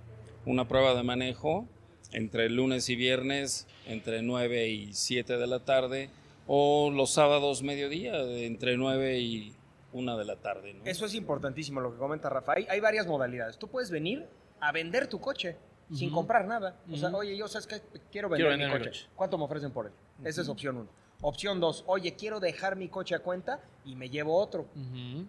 [0.46, 1.68] una prueba de manejo
[2.12, 6.10] entre lunes y viernes, entre 9 y 7 de la tarde,
[6.48, 9.54] o los sábados mediodía, entre 9 y
[9.94, 10.74] 1 de la tarde.
[10.74, 10.84] ¿no?
[10.86, 12.54] Eso es importantísimo lo que comenta Rafa.
[12.68, 13.58] Hay, varias modalidades.
[13.58, 14.28] Tú puedes venir
[14.60, 15.58] a vender tu coche
[15.94, 16.80] sin comprar nada.
[16.92, 19.08] O sea, oye, yo sabes que quiero vender, mi coche.
[19.16, 19.94] ¿Cuánto me ofrecen por él?
[20.24, 20.90] Esa es opción 1.
[21.22, 24.68] Opción 2, oye, quiero dejar mi coche a cuenta y me llevo otro.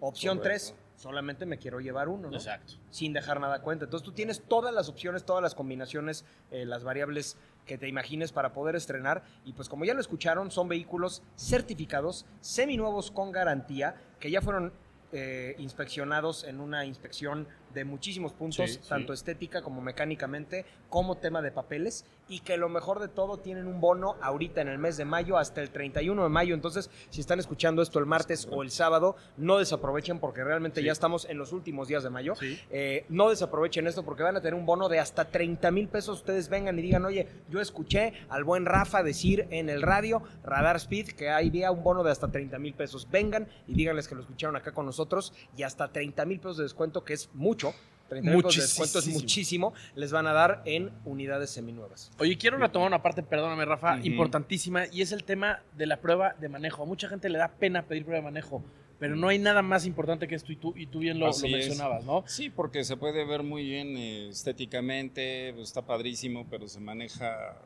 [0.01, 2.36] Opción 3, solamente me quiero llevar uno, ¿no?
[2.36, 2.74] Exacto.
[2.90, 3.86] sin dejar nada a cuenta.
[3.86, 8.32] Entonces tú tienes todas las opciones, todas las combinaciones, eh, las variables que te imagines
[8.32, 9.22] para poder estrenar.
[9.46, 14.74] Y pues como ya lo escucharon, son vehículos certificados, seminuevos con garantía, que ya fueron
[15.12, 18.88] eh, inspeccionados en una inspección de muchísimos puntos, Sí, sí.
[18.88, 23.66] tanto estética como mecánicamente, como tema de papeles, y que lo mejor de todo tienen
[23.66, 26.54] un bono ahorita en el mes de mayo hasta el 31 de mayo.
[26.54, 30.92] Entonces, si están escuchando esto el martes o el sábado, no desaprovechen porque realmente ya
[30.92, 32.35] estamos en los últimos días de mayo.
[32.70, 36.18] Eh, no desaprovechen esto porque van a tener un bono de hasta 30 mil pesos.
[36.18, 40.76] Ustedes vengan y digan, oye, yo escuché al buen Rafa decir en el radio, Radar
[40.76, 43.09] Speed, que ahí había un bono de hasta 30 mil pesos.
[43.11, 46.62] Vengan y díganles que lo escucharon acá con nosotros y hasta 30 mil pesos de
[46.62, 47.60] descuento, que es mucho.
[48.09, 49.20] 30 de descuento es Muchísimo.
[49.20, 49.75] muchísimo.
[49.94, 52.11] Les van a dar en unidades seminuevas.
[52.18, 56.35] Oye, quiero retomar una parte, perdóname, Rafa, importantísima, y es el tema de la prueba
[56.40, 56.83] de manejo.
[56.83, 58.64] A mucha gente le da pena pedir prueba de manejo,
[58.99, 61.31] pero no hay nada más importante que esto, y tú, y tú bien lo, lo
[61.31, 61.53] Así es.
[61.68, 62.25] mencionabas, ¿no?
[62.27, 67.57] Sí, porque se puede ver muy bien eh, estéticamente, está padrísimo, pero se maneja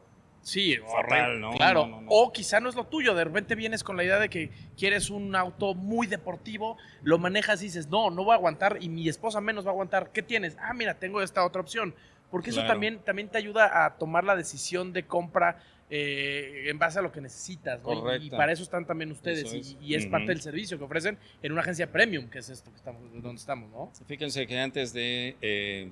[0.45, 1.53] Sí, Fatal, ¿no?
[1.55, 1.87] Claro.
[1.87, 2.09] No, no, no.
[2.11, 3.15] O quizá no es lo tuyo.
[3.15, 7.63] De repente vienes con la idea de que quieres un auto muy deportivo, lo manejas
[7.63, 10.11] y dices, no, no voy a aguantar y mi esposa menos va a aguantar.
[10.13, 10.57] ¿Qué tienes?
[10.61, 11.95] Ah, mira, tengo esta otra opción.
[12.31, 16.99] Porque eso también, también te ayuda a tomar la decisión de compra eh, en base
[16.99, 17.81] a lo que necesitas.
[17.83, 18.17] ¿no?
[18.17, 19.53] Y- para eso están también ustedes.
[19.53, 19.77] Y- es.
[19.81, 20.11] Y, es Ujú.
[20.11, 23.39] parte del servicio que ofrecen en una agencia premium, que es esto que estamos, donde
[23.41, 23.91] estamos, ¿no?
[24.07, 25.91] Fíjense que antes de eh,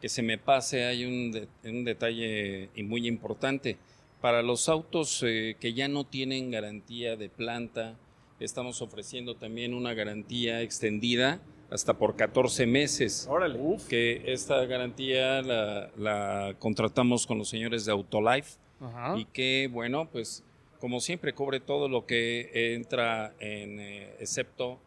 [0.00, 3.76] que se me pase hay un, de- un detalle muy importante.
[4.20, 7.96] Para los autos eh, que ya no tienen garantía de planta,
[8.38, 13.26] estamos ofreciendo también una garantía extendida hasta por 14 meses.
[13.30, 13.58] Órale.
[13.88, 19.16] Que esta garantía la, la contratamos con los señores de Autolife Ajá.
[19.18, 20.42] y que, bueno, pues
[20.80, 24.80] como siempre cubre todo lo que entra en, eh, excepto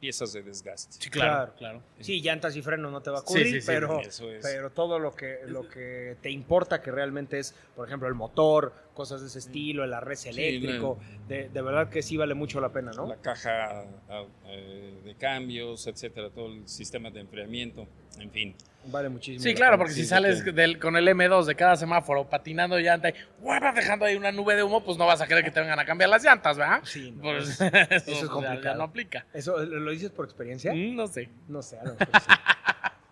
[0.00, 0.94] piezas de desgaste.
[0.98, 1.54] Sí, claro, Claro.
[1.58, 1.82] claro.
[2.00, 4.20] Sí, llantas y frenos no te va a cubrir, sí, sí, pero, es.
[4.42, 8.72] pero todo lo que, lo que te importa, que realmente es, por ejemplo, el motor,
[9.00, 12.68] cosas de ese estilo, el arres eléctrico, de, de verdad que sí vale mucho la
[12.68, 13.06] pena, ¿no?
[13.06, 13.82] la caja
[14.46, 17.86] eh, de cambios, etcétera, todo el sistema de enfriamiento,
[18.18, 18.54] en fin.
[18.84, 19.42] Vale muchísimo.
[19.42, 22.78] Sí, la claro, porque Sí, si sales del- con el M2 de cada semáforo patinando
[22.78, 23.72] llanta y ¡guapa!
[23.72, 25.86] dejando ahí una nube de humo, pues no vas a querer que te vengan a
[25.86, 26.80] cambiar las llantas, ¿verdad?
[26.84, 28.76] Sí, no, Pues, es- eso, es ya- ya, complicado.
[28.76, 29.26] no aplica.
[29.32, 30.74] ¿Eso lo dices por experiencia?
[30.74, 31.30] Mm, No sé.
[31.48, 32.28] No sé, a lo mejor sí.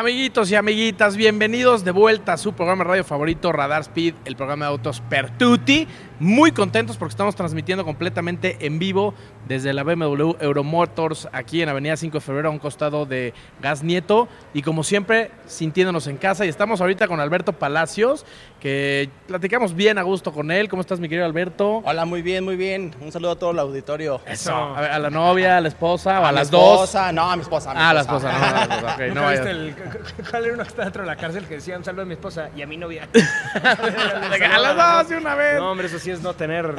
[0.00, 4.36] Amiguitos y amiguitas, bienvenidos de vuelta a su programa de radio favorito, Radar Speed, el
[4.36, 5.88] programa de autos Pertuti.
[6.18, 9.14] Muy contentos porque estamos transmitiendo completamente en vivo
[9.48, 13.32] desde la BMW Euromotors aquí en Avenida 5 de Febrero a un costado de
[13.62, 14.28] Gas Nieto.
[14.54, 16.44] Y como siempre, sintiéndonos en casa.
[16.44, 18.24] Y estamos ahorita con Alberto Palacios,
[18.60, 20.68] que platicamos bien a gusto con él.
[20.68, 21.82] ¿Cómo estás, mi querido Alberto?
[21.84, 22.94] Hola, muy bien, muy bien.
[23.00, 24.20] Un saludo a todo el auditorio.
[24.26, 24.54] Eso.
[24.54, 26.84] A, ver, a la novia, a la esposa o a, mi las dos.
[26.84, 27.70] esposa, No, a mi esposa.
[27.70, 29.44] a mi Ah, a la esposa, no, a la esposa, ok, no ¿Nunca vayas.
[29.44, 29.74] viste el-
[30.30, 32.14] ¿Cuál era uno que está dentro de la cárcel que decía un saludo a mi
[32.14, 33.08] esposa y a mi novia?
[33.56, 35.58] A las dos de una vez.
[35.58, 36.74] No, hombre, eso sí es no tener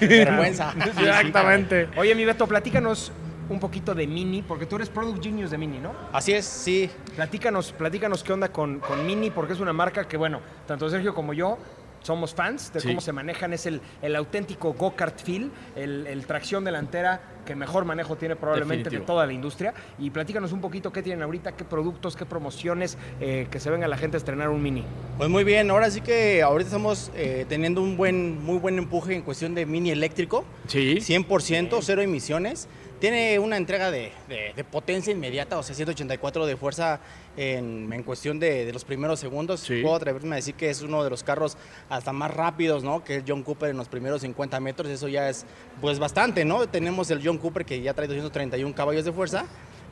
[0.00, 0.74] Vergüenza.
[0.80, 1.88] Exactamente.
[1.96, 3.12] Oye, mi Beto, platícanos
[3.48, 5.92] un poquito de Mini, porque tú eres Product Genius de Mini, ¿no?
[6.12, 6.90] Así es, sí.
[7.14, 11.14] Platícanos, platícanos qué onda con, con Mini, porque es una marca que, bueno, tanto Sergio
[11.14, 11.58] como yo
[12.04, 12.88] somos fans de Sí.
[12.88, 13.52] cómo se manejan.
[13.52, 18.84] Es el, el auténtico go-kart feel, el, el tracción delantera que mejor manejo tiene probablemente
[18.84, 19.00] Definitivo.
[19.02, 19.74] de toda la industria.
[19.98, 23.86] Y platícanos un poquito qué tienen ahorita, qué productos, qué promociones, eh, que se venga
[23.88, 24.84] la gente a estrenar un Mini.
[25.18, 29.14] Pues muy bien, ahora sí que ahorita estamos eh, teniendo un buen, muy buen empuje
[29.14, 30.44] en cuestión de mini eléctrico.
[30.68, 30.96] Sí.
[31.00, 32.68] 100%, cero emisiones.
[33.04, 37.00] Tiene una entrega de, de- de potencia inmediata, o sea, 184 de fuerza
[37.36, 39.60] en, en cuestión de, de los primeros segundos.
[39.60, 39.82] Sí.
[39.82, 41.58] Puedo atreverme a decir que es uno de los carros
[41.90, 43.04] hasta más rápidos, ¿no?
[43.04, 44.88] Que el John Cooper en los primeros 50 metros.
[44.88, 45.44] Eso ya es,
[45.82, 46.66] pues, bastante, ¿no?
[46.66, 49.44] Tenemos el John Cooper que ya trae 231 caballos de fuerza.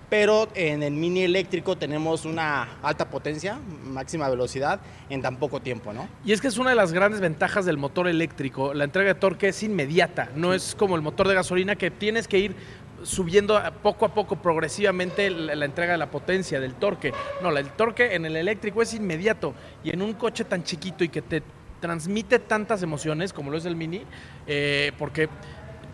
[0.08, 5.94] Pero en el mini eléctrico tenemos una alta potencia, máxima velocidad, en tan poco tiempo,
[5.94, 6.06] ¿no?
[6.22, 8.74] Y es que es una de las grandes ventajas del motor eléctrico.
[8.74, 12.28] La entrega de torque es inmediata, no es como el motor de gasolina que tienes
[12.28, 12.54] que ir
[13.02, 17.12] subiendo poco a poco, progresivamente, la, entrega de la potencia, del torque.
[17.42, 19.54] No, el torque en el eléctrico es inmediato.
[19.84, 21.42] Y en un coche tan chiquito y que te
[21.80, 24.02] transmite tantas emociones como lo es el Mini,
[24.46, 25.28] eh, porque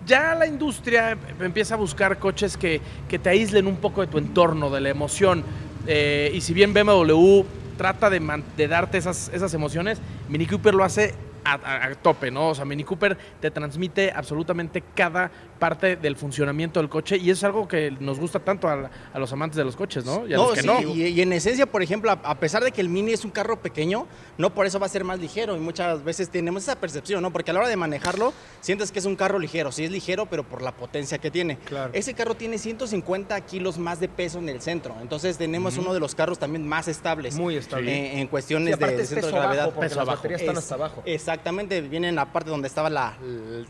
[0.06, 4.18] ya la industria empieza a buscar coches que, que te aíslen un poco de tu
[4.18, 5.44] entorno, de la emoción.
[5.86, 7.42] Eh, y si bien BMW
[7.76, 11.14] trata de, de darte esas, esas emociones, Mini Cooper lo hace
[11.54, 12.48] a, a- a tope, ¿no?
[12.50, 17.42] O sea, Mini Cooper te transmite absolutamente cada parte del funcionamiento del coche y es
[17.44, 20.26] algo que nos gusta tanto a, los amantes de los coches, ¿no?
[20.26, 20.80] Y a los que sí, no.
[20.80, 23.30] Y, y en esencia, por ejemplo, a, a pesar de que el Mini es un
[23.30, 24.06] carro pequeño,
[24.36, 25.56] no por eso va a ser más ligero.
[25.56, 27.32] Y muchas veces tenemos esa percepción, ¿no?
[27.32, 29.72] Porque a la hora de manejarlo, sientes que es un carro ligero.
[29.72, 31.58] Sí es ligero, pero por la potencia que tiene.
[31.58, 31.90] Claro.
[31.92, 34.94] Ese carro tiene 150 kilos más de peso en el centro.
[35.00, 37.34] Entonces tenemos uno de los carros también más estables.
[37.36, 37.92] Muy estable.
[37.92, 39.62] eh, en cuestiones de, es centro de gravedad.
[39.64, 40.16] abajo, porque peso las abajo.
[40.22, 41.02] baterías están Es- hasta abajo.
[41.38, 43.14] Exactamente, viene en la parte donde estaba la,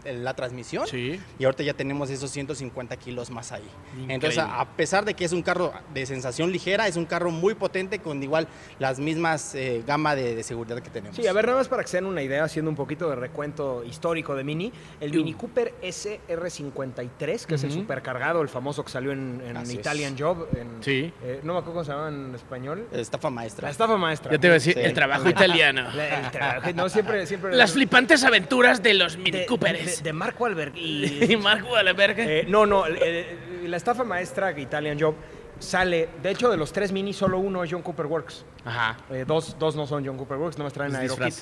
[0.04, 0.86] la, la transmisión.
[0.86, 1.20] Sí.
[1.38, 3.62] Y ahorita ya tenemos esos 150 kilos más ahí.
[3.92, 4.14] Increíble.
[4.14, 7.54] Entonces, a pesar de que es un carro de sensación ligera, es un carro muy
[7.54, 11.14] potente con igual las mismas eh, gama de, de seguridad que tenemos.
[11.16, 13.16] Sí, a ver, nada más para que se den una idea, haciendo un poquito de
[13.16, 18.90] recuento histórico de Mini, el Mini Cooper SR53, que es el supercargado, el famoso que
[18.90, 19.78] salió en, en Así es.
[19.80, 21.12] Italian Job, en, Sí.
[21.22, 22.86] eh, no me acuerdo cómo se llama en español.
[22.92, 23.66] Estafa maestra.
[23.68, 24.32] La estafa maestra.
[24.32, 24.80] Ya te iba a decir, Sí.
[24.80, 25.82] el trabajo italiano.
[25.94, 27.56] La- el trabajo- no, siempre, siempre.
[27.58, 30.02] Las flipantes aventuras de los de, Mini de, Coopers.
[30.02, 32.14] de Mark Wahlberg y Y Mark Wahlberg.
[32.18, 35.14] Eh, no, no, la estafa maestra Italian Job
[35.58, 38.44] sale, de hecho de los tres mini solo uno es John Cooper Works.
[38.64, 38.96] Ajá.
[39.10, 41.34] Eh, dos, dos no son John Cooper Works, nomás traen Aerokit.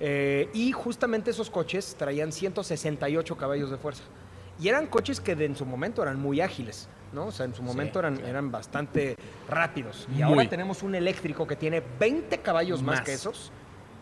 [0.00, 4.02] Eh, y justamente esos coches traían 168 caballos de fuerza.
[4.60, 7.26] Y eran coches que de- en su momento eran muy ágiles, ¿no?
[7.26, 9.16] O sea, en su momento eran, eran bastante
[9.48, 10.06] rápidos.
[10.10, 10.22] Y Muy.
[10.22, 13.04] ahora tenemos un eléctrico que tiene 20 caballos más, Más.
[13.04, 13.50] que esos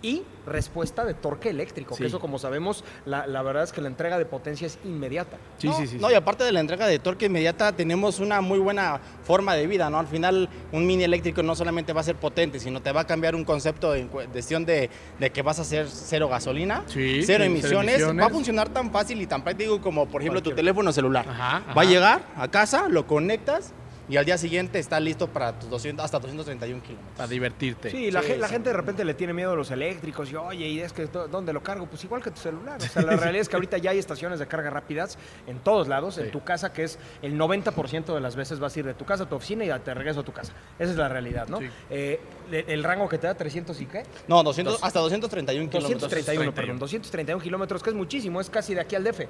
[0.03, 2.03] y respuesta de torque eléctrico, Sí.
[2.03, 5.37] que eso como sabemos, la, la verdad es que la entrega de potencia es inmediata.
[5.59, 5.99] Sí, no, sí, sí.
[6.01, 6.15] No, sí.
[6.15, 9.89] y aparte de la entrega de torque inmediata, tenemos una muy buena forma de vida,
[9.91, 9.99] ¿no?
[10.01, 13.07] Al final, un mini eléctrico no solamente va a ser potente, sino te va a
[13.07, 17.23] cambiar un concepto en cuestión de, de que vas a hacer cero gasolina, Sí, sí,
[17.25, 18.03] cero cero emisiones.
[18.21, 21.27] Va a funcionar tan fácil y tan práctico como, por ejemplo, tu teléfono celular.
[21.29, 21.75] Ajá, ajá.
[21.75, 23.73] Va a llegar a casa, lo conectas
[24.13, 27.17] y al día siguiente está listo para tus 200, hasta 231 kilómetros.
[27.17, 27.91] Para divertirte.
[27.91, 30.69] Sí, la, Sí, la gente de repente le tiene miedo a los eléctricos y oye,
[30.69, 31.87] y es que ¿dó- ¿dónde lo cargo?
[31.87, 32.79] Pues igual que tu celular.
[32.81, 35.89] O sea, la realidad es que ahorita ya hay estaciones de carga rápidas en todos
[35.89, 38.95] lados, en tu casa, que es el 90% de las veces vas a ir de
[38.95, 40.53] tu casa a tu oficina y te regreso a tu casa.
[40.79, 41.59] Esa es la realidad, ¿no?
[41.59, 41.71] Sí.
[41.91, 42.21] Eh,
[42.51, 44.03] el rango que te da 300 y qué?
[44.29, 46.01] No, 200, hasta 231 kilómetros.
[46.03, 49.21] 231, perdón, 231 kilómetros, que es muchísimo, es casi de aquí al DF.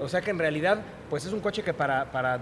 [0.00, 2.40] O sea que en realidad, pues es un coche que para, para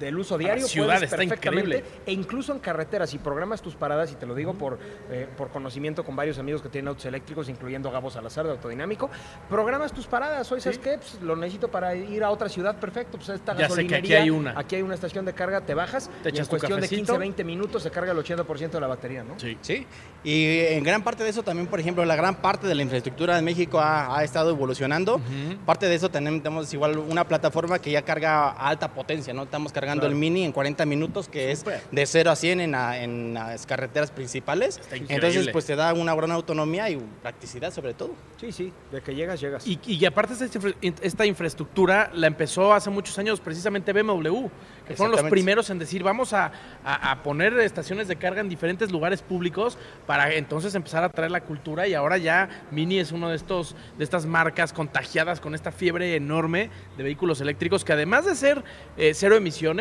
[0.00, 2.02] del uso diario ciudad puedes está perfectamente, increíble.
[2.06, 4.78] e incluso en carreteras, si programas tus paradas, y te lo digo por,
[5.10, 9.10] eh, por conocimiento con varios amigos que tienen autos eléctricos, incluyendo Gabo Salazar de Autodinámico,
[9.48, 10.50] programas tus paradas.
[10.50, 10.98] Hoy, ¿sabes qué?
[10.98, 13.18] Pues, lo necesito para ir a otra ciudad, perfecto.
[13.18, 14.58] Pues esta Ya sé que aquí hay una.
[14.58, 17.12] Aquí hay una estación de carga, te bajas, Te y en echas cuestión de cafecito.
[17.12, 19.38] 15, 20 minutos se carga el 80% de la batería, ¿no?
[19.38, 19.56] Sí.
[19.60, 19.86] Sí,
[20.24, 23.38] y en gran parte de eso también, por ejemplo, la gran parte de la infraestructura
[23.38, 25.20] en México ha, ha estado evolucionando.
[25.66, 29.42] Parte de eso tenemos, tenemos igual una plataforma que ya carga a alta potencia, ¿no?
[29.42, 30.12] Estamos cargando Claro.
[30.12, 33.66] el Mini en 40 minutos, que es de 0 a 100 en, la- en las
[33.66, 34.78] carreteras principales.
[34.92, 38.10] Entonces, pues te da una gran autonomía y practicidad sobre todo.
[38.40, 39.66] Sí, sí, de que llegas, llegas.
[39.66, 44.46] Y, y aparte esta, infra- esta infraestructura la empezó hace muchos años precisamente BMW,
[44.86, 46.52] que fueron los primeros en decir vamos a,
[46.84, 49.76] a- a poner estaciones de carga en diferentes lugares públicos
[50.06, 53.76] para entonces empezar a traer la cultura y ahora ya Mini es uno de estos
[53.98, 58.64] de estas marcas contagiadas con esta fiebre enorme de vehículos eléctricos que además de ser
[58.96, 59.79] eh, cero emisiones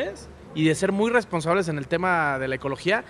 [0.56, 3.04] y de ser muy responsables en el tema de la ecología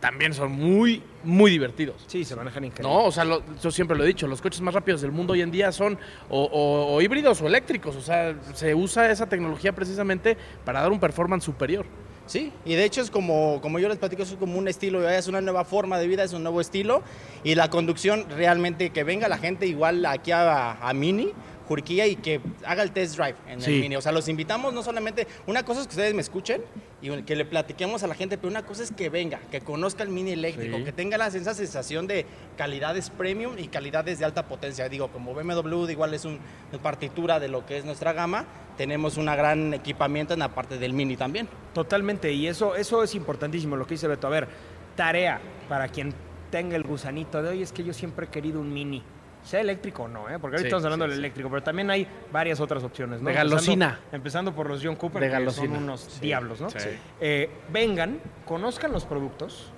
[0.00, 2.04] también son muy muy divertidos.
[2.08, 2.92] Sí, se manejan increíble.
[2.92, 5.32] No, o sea, lo- yo siempre lo he dicho, los coches más rápidos del mundo
[5.32, 9.26] hoy en día son o, o- o híbridos o eléctricos, o sea, se usa esa
[9.26, 11.86] tecnología precisamente para dar un performance superior.
[12.26, 15.26] Sí, y de hecho es como, como yo les platico, es como un estilo, es
[15.28, 17.02] una nueva forma de vida, es un nuevo estilo.
[17.42, 21.32] Y la conducción realmente, que venga la gente igual aquí a, a Mini,
[21.66, 23.74] Jurquía, y que haga el test drive en Sí.
[23.76, 23.96] el Mini.
[23.96, 26.62] O sea, los invitamos no solamente, una cosa es que ustedes me escuchen
[27.02, 30.02] y que le platiquemos a la gente, pero una cosa es que venga, que conozca
[30.02, 30.84] el Mini eléctrico, Sí.
[30.84, 34.88] que tenga la, esa sensación de calidades premium y calidades de alta potencia.
[34.88, 36.38] Digo, como BMW igual es una
[36.82, 38.44] partitura de lo que es nuestra gama,
[38.76, 41.48] tenemos un gran equipamiento en la parte del Mini también.
[41.72, 44.26] Totalmente, y eso, eso es importantísimo, lo que dice Beto.
[44.26, 44.48] A ver,
[44.96, 46.12] tarea para quien
[46.50, 49.02] tenga el gusanito de hoy es que yo siempre he querido un mini.
[49.44, 50.38] Sea eléctrico o no, ¿eh?
[50.40, 53.20] porque ahorita Sí, estamos hablando sí, del eléctrico, pero también hay varias otras opciones.
[53.20, 53.26] ¿no?
[53.26, 54.00] De Empezando- galosina.
[54.10, 56.70] Empezando, por los John Cooper, De que son unos diablos, ¿no?
[56.70, 56.78] sí.
[57.20, 59.70] Eh, vengan, conozcan los productos,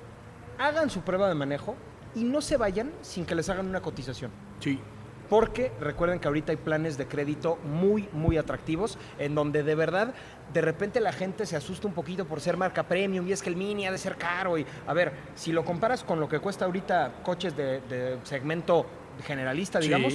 [0.58, 1.74] hagan su prueba de manejo
[2.14, 4.30] y no se vayan sin que les hagan una cotización.
[4.60, 4.78] Sí.
[5.28, 10.14] Porque recuerden que ahorita hay planes de crédito muy, muy atractivos, en donde de verdad,
[10.52, 13.48] de repente la gente se asusta un poquito por ser marca premium y es que
[13.50, 14.56] el mini ha de ser caro.
[14.56, 18.86] Y a ver, si lo comparas con lo que cuesta ahorita coches de, de segmento
[19.24, 19.88] generalista, Sí.
[19.88, 20.14] digamos.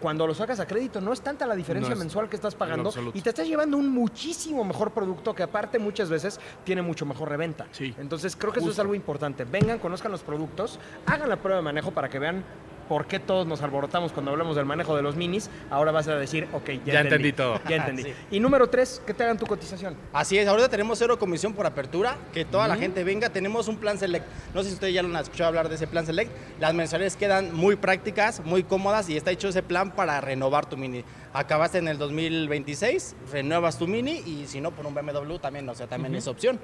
[0.00, 2.56] Cuando lo sacas a crédito no es tanta la diferencia No es- mensual que estás
[2.56, 7.06] pagando y te estás llevando un muchísimo mejor producto que aparte muchas veces tiene mucho
[7.06, 7.68] mejor reventa.
[7.70, 7.94] Sí.
[8.00, 9.44] Entonces creo que eso es algo importante.
[9.44, 12.42] Vengan, conozcan los productos, hagan la prueba de manejo para que vean
[12.88, 15.50] por qué todos nos alborotamos cuando hablamos del manejo de los minis.
[15.70, 17.60] Ahora vas a decir, ok, ya, Ya entendí todo.
[17.68, 18.04] Ya entendí.
[18.04, 18.14] Sí.
[18.30, 19.96] Y número tres, que te hagan tu cotización.
[20.12, 23.76] Así es, ahorita tenemos cero comisión por apertura, que toda la gente venga, tenemos un
[23.76, 24.26] plan select.
[24.54, 26.30] No sé si ustedes ya lo han escuchado hablar de ese plan select.
[26.60, 30.76] Las mensualidades quedan muy prácticas, muy cómodas y está hecho ese plan para renovar tu
[30.76, 31.04] mini.
[31.32, 35.74] Acabaste en el 2026, renuevas tu mini y si no por un BMW también, o
[35.74, 36.60] sea, también es opción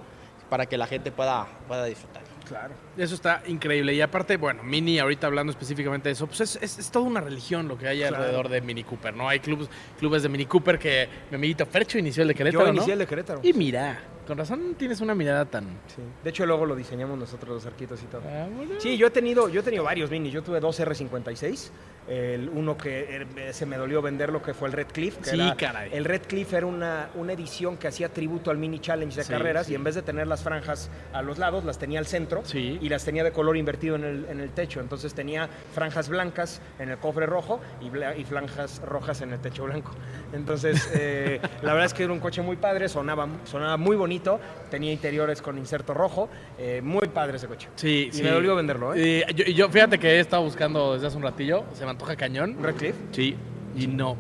[0.50, 2.27] para que la gente pueda, pueda disfrutar.
[2.48, 2.74] Claro.
[2.96, 3.94] Eso está increíble.
[3.94, 7.20] Y aparte, bueno, Mini, ahorita hablando específicamente de eso, pues es, es- es toda una
[7.20, 8.16] religión lo que hay Claro.
[8.16, 9.28] alrededor de Mini Cooper, ¿no?
[9.28, 12.66] Hay clubes, clubes de Mini Cooper que mi amiguito Fercho inició el de Querétaro, Yo
[12.68, 12.74] ¿no?
[12.76, 13.40] inicié el de Querétaro.
[13.42, 15.64] Y mira, con razón tienes una mirada tan...
[15.94, 16.02] Sí.
[16.24, 18.22] De hecho, luego lo diseñamos nosotros los arquitos y todo.
[18.26, 18.74] Ah, bueno.
[18.78, 20.32] Sí, yo he tenido, yo he tenido varios minis.
[20.32, 21.70] Yo tuve dos R56.
[22.08, 25.16] El uno que eh, se me dolió venderlo, que fue el Red Cliff.
[25.18, 25.90] que Sí, era- caray.
[25.92, 29.30] El Red Cliff era una, una edición que hacía tributo al Mini Challenge de Sí,
[29.32, 29.72] carreras sí.
[29.72, 32.88] y en vez de tener las franjas a los lados, las tenía al centro y
[32.88, 34.80] las tenía de color invertido en el, en el techo.
[34.80, 39.38] Entonces tenía franjas blancas en el cofre rojo y, bla- y franjas rojas en el
[39.40, 39.92] techo blanco.
[40.32, 44.40] Entonces, eh, la verdad es que era un coche muy padre, sonaba, sonaba muy bonito,
[44.70, 47.68] tenía interiores con inserto rojo, eh, muy padre ese coche.
[47.76, 49.24] Sí, Y me dolió venderlo, ¿eh?
[49.28, 51.90] Y yo, y yo, fíjate que he estado buscando desde hace un ratillo, se me
[51.98, 52.54] antoja cañón.
[52.56, 52.94] ¿Un Red Cliff?
[53.10, 53.36] Sí,
[53.76, 54.16] y no.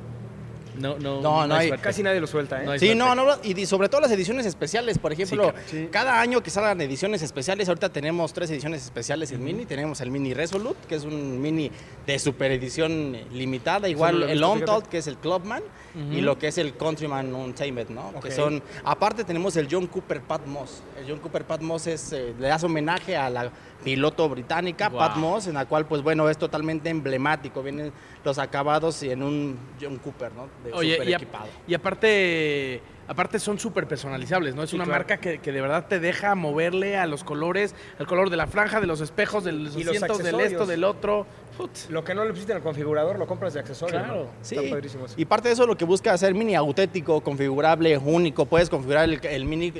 [0.78, 1.70] No, no, No, no hay-.
[1.78, 2.66] Casi nadie lo suelta, ¿eh?
[2.66, 6.40] No Sí, no, no, y sobre todo las ediciones especiales, por ejemplo, Sí, cada año
[6.40, 10.78] que salgan ediciones especiales, ahorita tenemos tres ediciones especiales en Mini, tenemos el Mini Resolute,
[10.88, 11.70] que es un Mini
[12.06, 15.62] de super edición limitada, igual el Untold, que es el Clubman,
[16.12, 18.12] y lo que es el Countryman Untamed, ¿no?
[18.20, 22.12] Que son, aparte tenemos el John Cooper Pat Moss, el John Cooper Pat Moss es,
[22.12, 23.50] eh, le hace homenaje a la
[23.84, 24.98] piloto británica Wow.
[24.98, 27.92] Pat Moss, en la cual, pues bueno, es totalmente emblemático, vienen
[28.24, 30.48] los acabados y en un John Cooper, ¿no?
[30.64, 31.46] De Oye, súper y, a- equipado.
[31.66, 34.62] y aparte, aparte son súper personalizables, ¿no?
[34.64, 34.98] Es Sí, una claro.
[35.00, 38.46] marca que, que de verdad te deja moverle a los colores, al color de la
[38.46, 40.42] franja, de los espejos, de los Y los del accesorios.
[40.52, 41.26] esto, del otro.
[41.56, 41.70] Put.
[41.90, 43.98] Lo que no le pusiste en el configurador lo compras de accesorio.
[43.98, 44.14] Claro.
[44.24, 44.30] ¿no?
[44.42, 45.14] Sí, Está padrísimo eso.
[45.16, 48.46] y parte de eso lo que busca hacer Mini auténtico, configurable, único.
[48.46, 49.72] Puedes configurar el, el Mini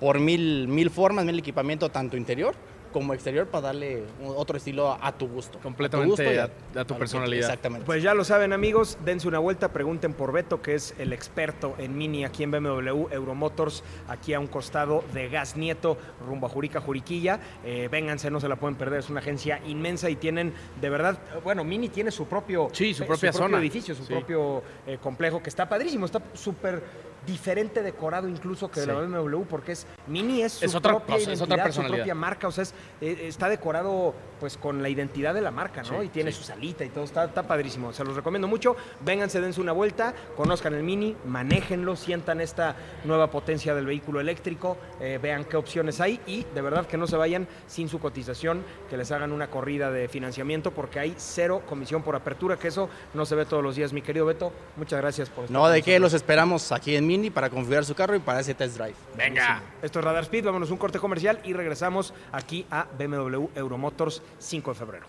[0.00, 2.54] por mil, mil formas, mil equipamiento, tanto interior
[2.92, 5.58] como exterior, para darle otro estilo a tu gusto.
[5.60, 7.44] Completamente gusto y a- a tu personalidad.
[7.48, 7.86] Exactamente.
[7.86, 11.74] Pues ya lo saben amigos, dense una vuelta, pregunten por Beto, que es el experto
[11.78, 16.50] en Mini aquí en BMW Euromotors, aquí a un costado de Gas Nieto, rumbo a
[16.50, 17.40] Jurica, Juriquilla.
[17.64, 21.18] Eh, vénganse, no se la pueden perder, es una agencia inmensa y tienen, de verdad,
[21.44, 23.58] bueno, Mini tiene su propio, Sí, su eh, propia propio zona.
[23.58, 24.12] edificio, su Sí.
[24.12, 26.82] propio eh, complejo, que está padrísimo, está súper
[27.26, 29.00] diferente decorado incluso que de la Sí.
[29.06, 31.96] BMW, porque es Mini es su Es otra propia cosa, es otra identidad, su personalidad.
[31.98, 35.82] propia marca, o sea, es, eh, está decorado pues con la identidad de la marca,
[35.82, 36.00] ¿no?
[36.00, 36.38] Sí, y tiene sí.
[36.38, 40.14] su salita y todo, está, está padrísimo, se los recomiendo mucho, vénganse, dense una vuelta,
[40.34, 46.00] conozcan el Mini, manéjenlo, sientan esta nueva potencia del vehículo eléctrico, eh, vean qué opciones
[46.00, 49.48] hay y de verdad que no se vayan sin su cotización, que les hagan una
[49.50, 53.62] corrida de financiamiento porque hay cero comisión por apertura, que eso no se ve todos
[53.62, 56.96] los días, mi querido Beto, muchas gracias por estar no, de qué, los esperamos aquí
[56.96, 58.94] en Mini para configurar su carro y para ese test drive.
[59.16, 59.60] Venga.
[59.82, 64.22] Esto es Radar Speed, vámonos a un corte comercial y regresamos aquí a BMW Euromotors
[64.38, 65.06] 5 de febrero.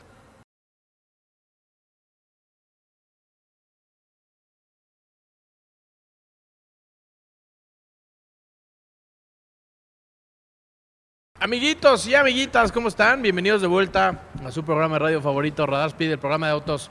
[11.39, 13.22] Amiguitos y amiguitas, ¿cómo están?
[13.22, 16.89] Bienvenidos de vuelta a su programa de radio favorito, Radar Speed, el programa de autos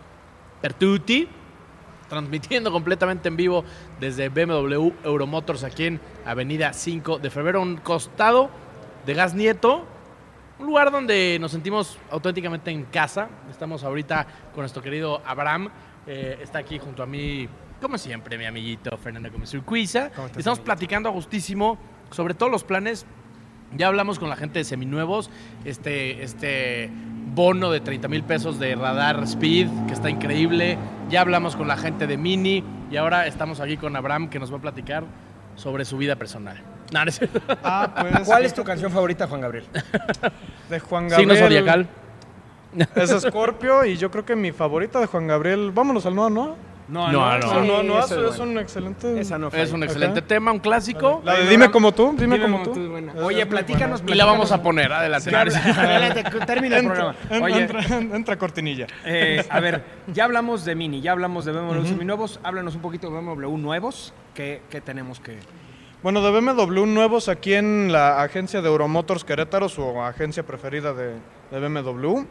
[0.60, 1.28] Pertuti,
[2.10, 3.64] transmitiendo completamente en vivo
[3.98, 8.50] desde BMW Euromotors aquí en Avenida 5 de Febrero, un costado
[9.06, 9.86] de Gas Nieto,
[10.58, 13.30] un lugar donde nos sentimos auténticamente en casa.
[13.50, 15.70] Estamos ahorita con nuestro querido Abraham,
[16.06, 17.48] eh, está aquí junto a mí,
[17.80, 19.30] como siempre, mi amiguito Fernando.
[19.32, 21.78] ¿Cómo estás, Estamos platicando a gustísimo
[22.10, 23.06] sobre todos los planes
[23.76, 25.30] ya hablamos con la gente de Seminuevos,
[25.64, 26.90] este, este
[27.34, 30.78] bono de 30 mil pesos de Radar Speed, que está increíble.
[31.08, 34.52] Ya hablamos con la gente de Mini y ahora estamos aquí con Abraham, que nos
[34.52, 35.04] va a platicar
[35.56, 36.62] sobre su vida personal.
[36.92, 37.20] No, no es.
[37.62, 38.20] Ah, pues.
[38.26, 39.64] ¿Cuál es tu canción favorita, Juan Gabriel?
[40.68, 41.30] De Juan Gabriel.
[41.30, 41.88] Signo zodiacal.
[42.94, 45.70] Es Scorpio y yo creo que mi favorita de Juan Gabriel.
[45.72, 46.56] Vámonos al Noa Noa.
[46.90, 47.98] No, no, No, Sí, no, no.
[48.00, 49.20] esa Es, es un excelente.
[49.20, 51.22] Esa no Es un excelente tema, un clásico.
[51.24, 52.14] La de Dime como tú.
[52.18, 52.88] Dime, como, como tú.
[52.90, 53.14] buena.
[53.22, 54.14] Oye, platícanos, buena.
[54.14, 55.34] Y la vamos a poner, adelante.
[55.34, 57.44] Adelante, termina el Entra, programa.
[57.46, 58.86] Oye, entra, entra cortinilla.
[59.04, 62.40] eh, a ver, ya hablamos de Mini, ya hablamos de BMW seminuevos.
[62.42, 64.12] Háblanos un poquito de BMW nuevos.
[64.34, 65.38] ¿Qué, qué tenemos que...?
[66.02, 71.12] Bueno, de BMW nuevos aquí en la agencia de Euromotors Querétaro, su agencia preferida de,
[71.50, 72.22] de BMW.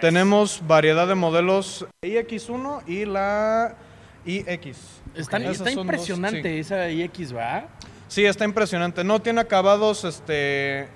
[0.00, 3.74] Tenemos variedad de modelos iX1 y la
[4.28, 4.76] iX.
[5.14, 6.58] Está, Esas está son dos, impresionante sí.
[6.60, 7.68] esa iX, ¿va?
[8.08, 9.04] Sí, está impresionante.
[9.04, 10.88] No tiene acabados este,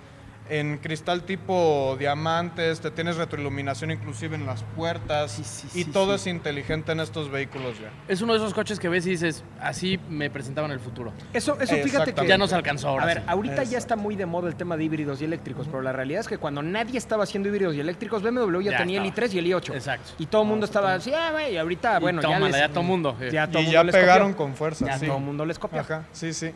[0.48, 5.90] en cristal tipo diamantes, te tienes retroiluminación inclusive en las puertas Sí, sí, y sí,
[5.90, 6.28] todo sí.
[6.30, 7.90] es inteligente en estos vehículos ya.
[8.08, 11.12] Es uno de esos coches que ves y dices, así me presentaban el futuro.
[11.32, 12.26] Eso, eso fíjate que...
[12.26, 13.04] Ya nos alcanzó ahora.
[13.04, 13.24] A ver, sí.
[13.28, 16.20] ahorita ya está muy de moda el tema de híbridos y eléctricos, pero la realidad
[16.20, 19.24] es que cuando nadie estaba haciendo híbridos y eléctricos, BMW ya, Ya tenía estaba.
[19.26, 19.74] el i3 y el i8.
[19.74, 20.10] Exacto.
[20.18, 22.58] Y todo el mundo estaba así, ah, güey, y ahorita, Y bueno, ya tómala, les-
[22.58, 23.30] ya todo mundo, eh.
[23.32, 24.44] Ya todo y mundo ya les pegaron copió.
[24.46, 24.86] con fuerza.
[24.86, 25.06] Ya sí.
[25.06, 25.80] todo el mundo les copia.
[25.82, 26.50] Ajá, sí, sí.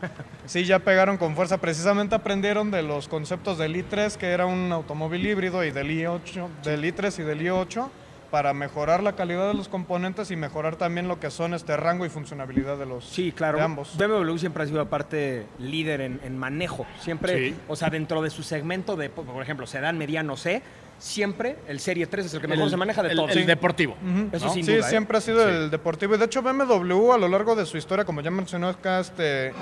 [0.47, 1.59] Sí, ya pegaron con fuerza.
[1.59, 6.49] Precisamente aprendieron de los conceptos del i3, que era un automóvil híbrido, y del i8,
[6.64, 7.89] del i3 y del i8,
[8.31, 12.05] para mejorar la calidad de los componentes y mejorar también lo que son este rango
[12.05, 13.59] y funcionabilidad de los Sí, claro.
[13.59, 13.97] de ambos.
[13.97, 16.87] BMW siempre ha sido aparte líder en, en manejo.
[17.01, 17.57] Siempre, Sí.
[17.68, 20.61] o sea, dentro de su segmento de, por ejemplo, sedán mediano C,
[20.99, 23.30] siempre el Serie 3 es el que mejor El- se maneja de el- todos.
[23.32, 23.97] El deportivo.
[24.32, 24.53] Eso ¿no?
[24.53, 24.90] sin sí, duda, ¿eh?
[24.90, 26.14] siempre ha sido el deportivo.
[26.14, 29.53] Y de hecho, BMW a lo largo de su historia, como ya mencionó acá este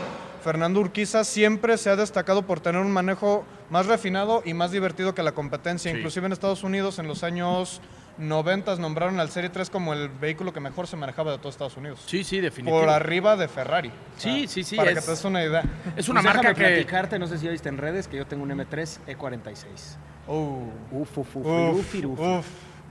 [0.42, 5.14] Fernando Urquiza, siempre se ha destacado por tener un manejo más refinado y más divertido
[5.14, 5.90] que la competencia.
[5.90, 5.96] Sí.
[5.96, 7.80] Inclusive en Estados Unidos, en los años
[8.18, 11.76] 90 nombraron al Serie 3 como el vehículo que mejor se manejaba de todos Estados
[11.76, 12.00] Unidos.
[12.06, 12.78] Sí, sí, definitivo.
[12.80, 13.90] Por arriba de Ferrari.
[14.18, 15.64] Sí, sí, sí, Para es- que te des una idea.
[15.96, 16.74] Es una Pues marca déjame que...
[16.76, 19.96] platicarte, no sé si viste en redes, que yo tengo un M3 E46.
[20.26, 22.20] Uh, Uf, uf, uf, uf, uf, uf.
[22.20, 22.46] uf.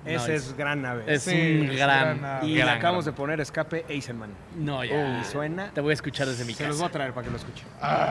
[0.05, 1.03] Ese No, es gran nave.
[1.07, 1.31] Es Sí,
[1.61, 2.17] un es gran.
[2.43, 3.15] y gran, le acabamos gran.
[3.15, 4.31] de poner escape Eisenman.
[4.57, 5.23] No, ya.
[5.23, 5.71] Suena.
[5.71, 6.91] Te voy a escuchar desde mi Se los voy a casa.
[6.97, 7.63] traer para que lo escuche.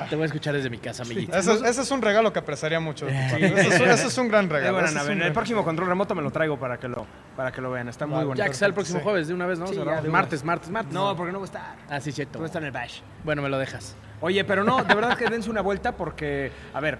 [0.08, 1.36] Te voy a escuchar desde mi casa, amiguito.
[1.36, 3.06] Ese, es- ese es un regalo que apreciaría mucho.
[3.06, 3.44] tu parte.
[3.46, 4.72] Ese, es, ese es un gran regalo.
[4.72, 5.12] buena es nave.
[5.12, 7.06] un En el próximo control remoto me lo traigo para que lo,
[7.36, 7.90] para que lo vean.
[7.90, 8.26] Está muy Vale.
[8.28, 8.42] bonito.
[8.42, 9.04] Ya que sea el próximo Sí.
[9.04, 9.66] jueves, de una vez, ¿no?
[9.66, 10.94] Sí, ya, de martes, martes, martes.
[10.94, 11.74] No, porque no va a estar.
[11.90, 12.38] Ah, sí, cierto.
[12.38, 13.00] Tú estar en el bash.
[13.22, 13.94] Bueno, me lo dejas.
[14.22, 16.98] Oye, pero no, de verdad que dense una vuelta porque, a ver,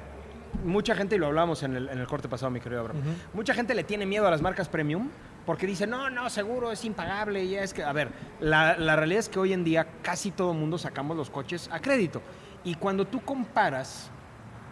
[0.64, 3.02] mucha gente, y lo hablamos en el, en el corte pasado, mi querido Abraham,
[3.34, 5.08] mucha gente le tiene miedo a las marcas premium
[5.44, 7.44] porque dice, no, no, seguro es impagable.
[7.44, 10.54] Y es que, a ver, la, la realidad es que hoy en día casi todo
[10.54, 12.22] mundo sacamos los coches a crédito.
[12.62, 14.11] Y cuando tú comparas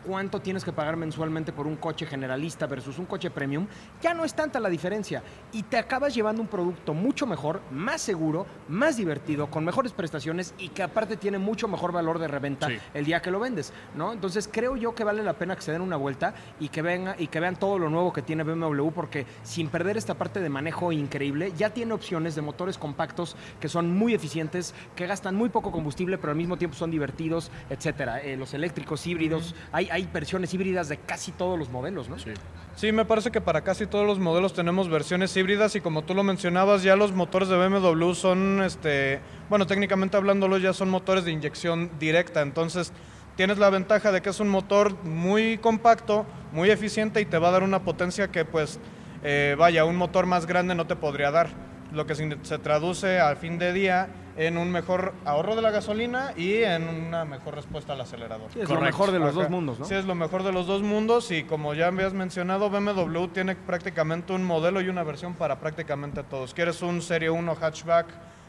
[0.04, 3.66] cuánto tienes que pagar mensualmente por un coche generalista versus un coche premium,
[4.00, 5.22] ya no es tanta la diferencia.
[5.52, 10.54] Y te acabas llevando un producto mucho mejor, más seguro, más divertido, con mejores prestaciones
[10.58, 12.78] y que aparte tiene mucho mejor valor de reventa Sí.
[12.94, 14.12] el día que lo vendes, ¿no?
[14.12, 17.14] Entonces creo yo que vale la pena que se den una vuelta y que, venga,
[17.18, 20.48] y que vean todo lo nuevo que tiene BMW porque sin perder esta parte de
[20.48, 25.48] manejo increíble, ya tiene opciones de motores compactos que son muy eficientes, que gastan muy
[25.48, 28.20] poco combustible, pero al mismo tiempo son divertidos, etcétera.
[28.20, 32.18] Eh, los eléctricos híbridos, hay, hay versiones híbridas de casi todos los modelos, ¿no?
[32.18, 32.30] Sí.
[32.76, 36.14] Sí, me parece que para casi todos los modelos tenemos versiones híbridas y como tú
[36.14, 39.20] lo mencionabas, ya los motores de BMW son, este,
[39.50, 42.40] bueno, técnicamente hablándolo, ya son motores de inyección directa.
[42.40, 42.92] Entonces,
[43.36, 47.48] tienes la ventaja de que es un motor muy compacto, muy eficiente y te va
[47.48, 48.80] a dar una potencia que, pues,
[49.22, 51.69] eh, vaya, un motor más grande no te podría dar.
[51.92, 56.32] Lo que se traduce al fin de día en un mejor ahorro de la gasolina
[56.36, 58.50] y en una mejor respuesta al acelerador.
[58.52, 59.40] Sí, es lo mejor de los Ajá.
[59.40, 59.84] dos mundos, ¿no?
[59.84, 63.56] Sí, es lo mejor de los dos mundos y como ya habías mencionado, BMW tiene
[63.56, 66.54] prácticamente un modelo y una versión para prácticamente todos.
[66.54, 68.06] ¿Quieres un Serie 1 hatchback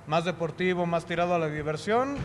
[0.07, 2.15] más deportivo, más tirado a la diversión?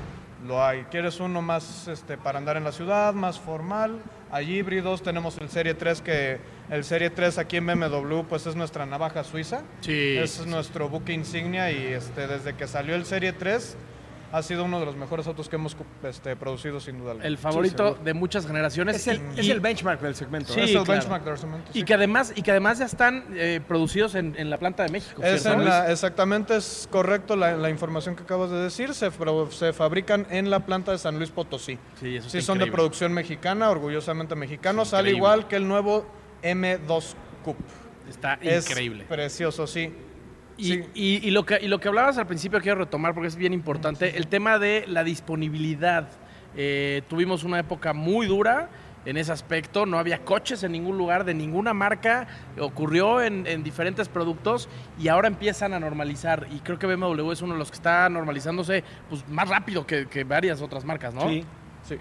[0.44, 0.82] Lo hay.
[0.90, 4.00] ¿Quieres uno más este, para andar en la ciudad, más formal?
[4.30, 8.54] Hay híbridos, tenemos el Serie 3 que el Serie 3 aquí en BMW pues es
[8.54, 9.62] nuestra navaja suiza.
[9.80, 10.16] Sí.
[10.18, 13.76] Es nuestro buque insignia y este, desde que salió el Serie 3
[14.36, 15.74] ha sido uno de los mejores autos que hemos
[16.04, 17.26] este, producido sin duda alguna.
[17.26, 18.96] El favorito de muchas generaciones.
[18.96, 20.52] Es el, y- es y- el benchmark del segmento.
[20.52, 20.64] Sí, ¿no?
[20.64, 20.92] es el claro.
[21.00, 24.50] benchmark de Arcemento, Y que además, y que además ya están eh, producidos en, en
[24.50, 25.22] la planta de México.
[25.22, 25.60] Es ¿cierto?
[25.60, 28.92] en la- exactamente, es correcto la, la información que acabas de decir.
[28.92, 29.10] Se,
[29.72, 31.78] fabrican en la planta de San Luis Potosí.
[31.98, 36.06] Sí, eso Sí, está son de producción mexicana, orgullosamente mexicanos, al igual que el nuevo
[36.42, 37.64] M2 Coupe.
[38.08, 39.04] Está Es increíble.
[39.08, 39.92] precioso, sí.
[40.58, 40.84] Y, Sí.
[40.94, 43.52] y- y lo que, y lo que hablabas al principio quiero retomar porque es bien
[43.52, 46.08] importante, el tema de la disponibilidad.
[46.56, 48.70] Eh, tuvimos una época muy dura
[49.04, 52.26] en ese aspecto, no había coches en ningún lugar de ninguna marca,
[52.58, 57.42] ocurrió en, en diferentes productos y ahora empiezan a normalizar y creo que BMW es
[57.42, 61.28] uno de los que está normalizándose pues, más rápido que, que varias otras marcas, ¿no?
[61.28, 61.44] Sí.
[61.86, 61.96] Sí.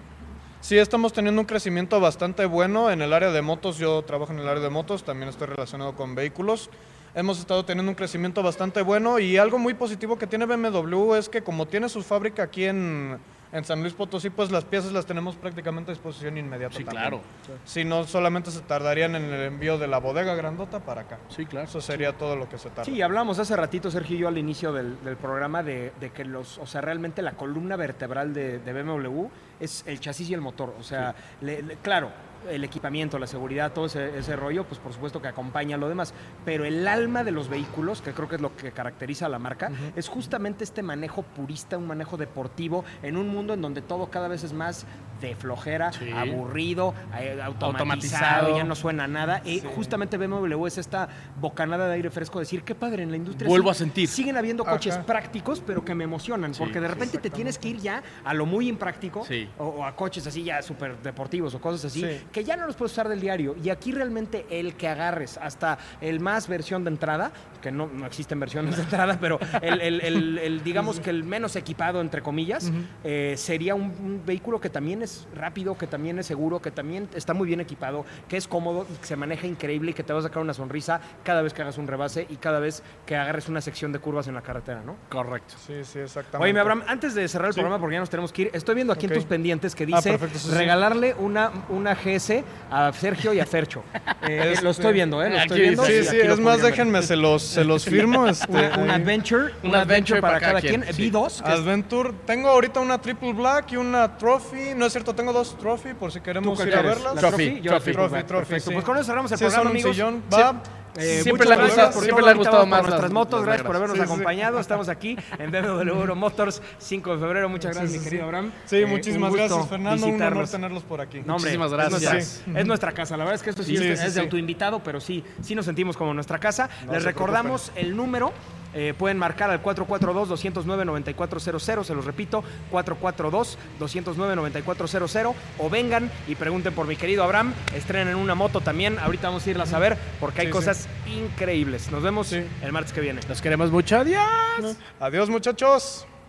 [0.62, 3.78] Sí, estamos teniendo un crecimiento bastante bueno en el área de motos.
[3.78, 6.70] Yo trabajo en el área de motos, también estoy relacionado con vehículos.
[7.16, 11.30] Hemos estado teniendo un crecimiento bastante bueno y algo muy positivo que tiene BMW es
[11.30, 13.16] que como tiene su fábrica aquí en,
[13.52, 16.76] en San Luis Potosí, pues las piezas las tenemos prácticamente a disposición inmediata.
[16.76, 17.00] Sí, también.
[17.04, 17.20] claro.
[17.64, 21.18] Si no, solamente se tardarían en el envío de la bodega grandota para acá.
[21.30, 21.66] Sí, claro.
[21.66, 22.84] Eso sería todo lo que se tarda.
[22.84, 26.22] Sí, hablamos hace ratito, Sergio y yo, al inicio del, del programa, de, de que
[26.26, 29.24] los, o sea, realmente la columna vertebral de, de BMW
[29.58, 30.74] es el chasis y el motor.
[30.78, 32.10] O sea, le- le- claro,
[32.50, 36.14] el equipamiento, la seguridad, todo ese, ese rollo, pues por supuesto que acompaña lo demás.
[36.44, 39.38] Pero el alma de los vehículos, que creo que es lo que caracteriza a la
[39.38, 44.08] marca, es justamente este manejo purista, un manejo deportivo, en un mundo en donde todo
[44.10, 44.86] cada vez es más
[45.20, 46.10] de flojera, Sí.
[46.10, 48.56] aburrido, eh, automatizado, Automatizado.
[48.56, 49.42] ya no suena a nada.
[49.44, 51.08] Y justamente BMW es esta
[51.40, 54.08] bocanada de aire fresco, decir, qué padre, en la industria Vuelvo sí- a sentir.
[54.08, 54.72] Siguen habiendo Ajá.
[54.72, 58.02] coches prácticos, pero que me emocionan, Sí, porque de repente te tienes que ir ya
[58.24, 59.48] a lo muy impráctico, Sí.
[59.58, 62.20] o, o a coches así ya súper deportivos o cosas así, Sí.
[62.32, 63.56] que ya no los puedes usar del diario.
[63.62, 68.06] Y aquí realmente el que agarres hasta el más versión de entrada, que no, no
[68.06, 72.22] existen versiones de entrada, pero el, el- el- el, digamos que el menos equipado, entre
[72.22, 72.70] comillas,
[73.04, 77.08] eh, sería un, un vehículo que también es rápido, que también es seguro, que también
[77.14, 80.18] está muy bien equipado, que es cómodo, que se maneja increíble y que te va
[80.18, 83.48] a sacar una sonrisa cada vez que hagas un rebase y cada vez que agarres
[83.48, 84.96] una sección de curvas en la carretera, ¿no?
[85.08, 85.54] Correcto.
[85.66, 86.44] Sí, sí, exactamente.
[86.44, 87.60] Oye, mi Abraham, antes de cerrar el Sí.
[87.60, 89.86] programa, porque ya nos tenemos que ir, estoy viendo aquí en tus pendientes que Ah,
[89.86, 90.54] dice perfecto, sí, sí.
[90.54, 93.82] regalarle una, una GS a Sergio y a Fercho.
[94.28, 95.30] Eh, Este- Lo estoy viendo, ¿eh?
[95.30, 95.84] Lo estoy viendo.
[95.84, 98.26] Sí, y sí, es más, déjenme, se los, se los firmo.
[98.36, 100.82] Este, Una, un adventure, un Un adventure para cada quien.
[100.92, 101.10] sí.
[101.10, 101.42] V2.
[101.42, 104.74] que es- Adventure, tengo ahorita una triple black y una trophy.
[104.74, 107.14] No es cierto, tengo dos trophy por si ¿Tú queremos ir a verlas.
[107.14, 107.60] ¿La Trophy, trophy?
[107.60, 108.26] Yo trophy, triple trophy, black.
[108.26, 108.70] trophy, Perfecto.
[108.70, 108.74] sí.
[108.74, 109.90] Pues con eso cerramos el Sí, programa, amigos.
[109.92, 110.62] sillón, va.
[110.98, 112.34] Eh, Siempre muchas le ha gracias gustado- siempre le ha
[112.64, 113.40] más nuestras las- motos.
[113.40, 114.12] las Gracias por habernos Sí, sí, sí.
[114.14, 114.60] acompañado.
[114.60, 117.48] Estamos aquí en BMW Euro Motors, 5 de febrero.
[117.50, 118.24] Muchas gracias, Sí, mi querido sí.
[118.24, 118.52] Abraham.
[118.64, 120.06] Sí, Eh, muchísimas gracias, Fernando.
[120.06, 121.18] Un honor tenerlos por aquí.
[121.18, 122.42] No, hombre, Muchísimas es gracias.
[122.54, 123.14] Es nuestra, casa.
[123.18, 124.24] La verdad es que esto sí, Sí, es, sí, es de sí.
[124.24, 126.70] autoinvitado, pero sí, sí nos sentimos como nuestra casa.
[126.86, 128.32] No Les recordamos el número.
[128.76, 136.96] Eh, pueden marcar al 442-209-9400, se los repito, 442-209-9400, o vengan y pregunten por mi
[136.96, 140.52] querido Abraham, estrenen una moto también, ahorita vamos a irlas a ver, porque hay Sí,
[140.52, 140.58] sí.
[140.58, 141.90] cosas increíbles.
[141.90, 142.42] Nos vemos Sí.
[142.62, 143.20] el martes que viene.
[143.28, 143.96] Los queremos mucho.
[143.98, 144.76] Adiós.
[145.00, 146.06] Adiós, muchachos.